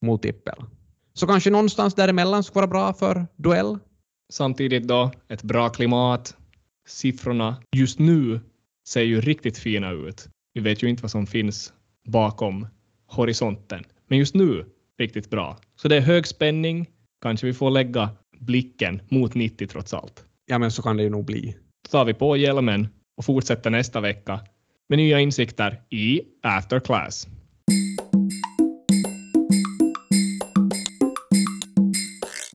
multipel. 0.07 0.65
Så 1.13 1.27
kanske 1.27 1.51
någonstans 1.51 1.95
däremellan 1.95 2.45
skulle 2.45 2.61
vara 2.61 2.67
bra 2.67 2.93
för 2.93 3.27
duell. 3.37 3.79
Samtidigt 4.33 4.89
då, 4.89 5.11
ett 5.29 5.43
bra 5.43 5.69
klimat. 5.69 6.37
Siffrorna 6.89 7.57
just 7.77 7.99
nu 7.99 8.41
ser 8.89 9.03
ju 9.03 9.21
riktigt 9.21 9.59
fina 9.59 9.91
ut. 9.91 10.29
Vi 10.55 10.61
vet 10.61 10.83
ju 10.83 10.89
inte 10.89 11.03
vad 11.03 11.11
som 11.11 11.27
finns 11.27 11.73
bakom 12.09 12.67
horisonten. 13.07 13.85
Men 14.09 14.19
just 14.19 14.35
nu, 14.35 14.67
riktigt 15.01 15.31
bra. 15.31 15.59
Så 15.77 15.89
det 15.89 15.97
är 15.97 16.01
hög 16.01 16.27
spänning. 16.27 16.87
Kanske 17.23 17.47
vi 17.47 17.53
får 17.53 17.71
lägga 17.71 18.11
blicken 18.39 19.03
mot 19.09 19.35
90 19.35 19.67
trots 19.67 19.95
allt. 19.95 20.25
Ja, 20.47 20.59
men 20.59 20.71
så 20.71 20.83
kan 20.83 20.97
det 20.97 21.03
ju 21.03 21.11
nog 21.11 21.25
bli. 21.25 21.57
Då 21.85 21.91
tar 21.91 22.05
vi 22.05 22.15
på 22.15 22.37
hjälmen 22.37 22.89
och 23.17 23.25
fortsätter 23.25 23.71
nästa 23.71 24.01
vecka 24.01 24.41
med 24.89 24.99
nya 24.99 25.21
insikter 25.21 25.83
i 25.91 26.23
After 26.43 26.81
Class. 26.81 27.29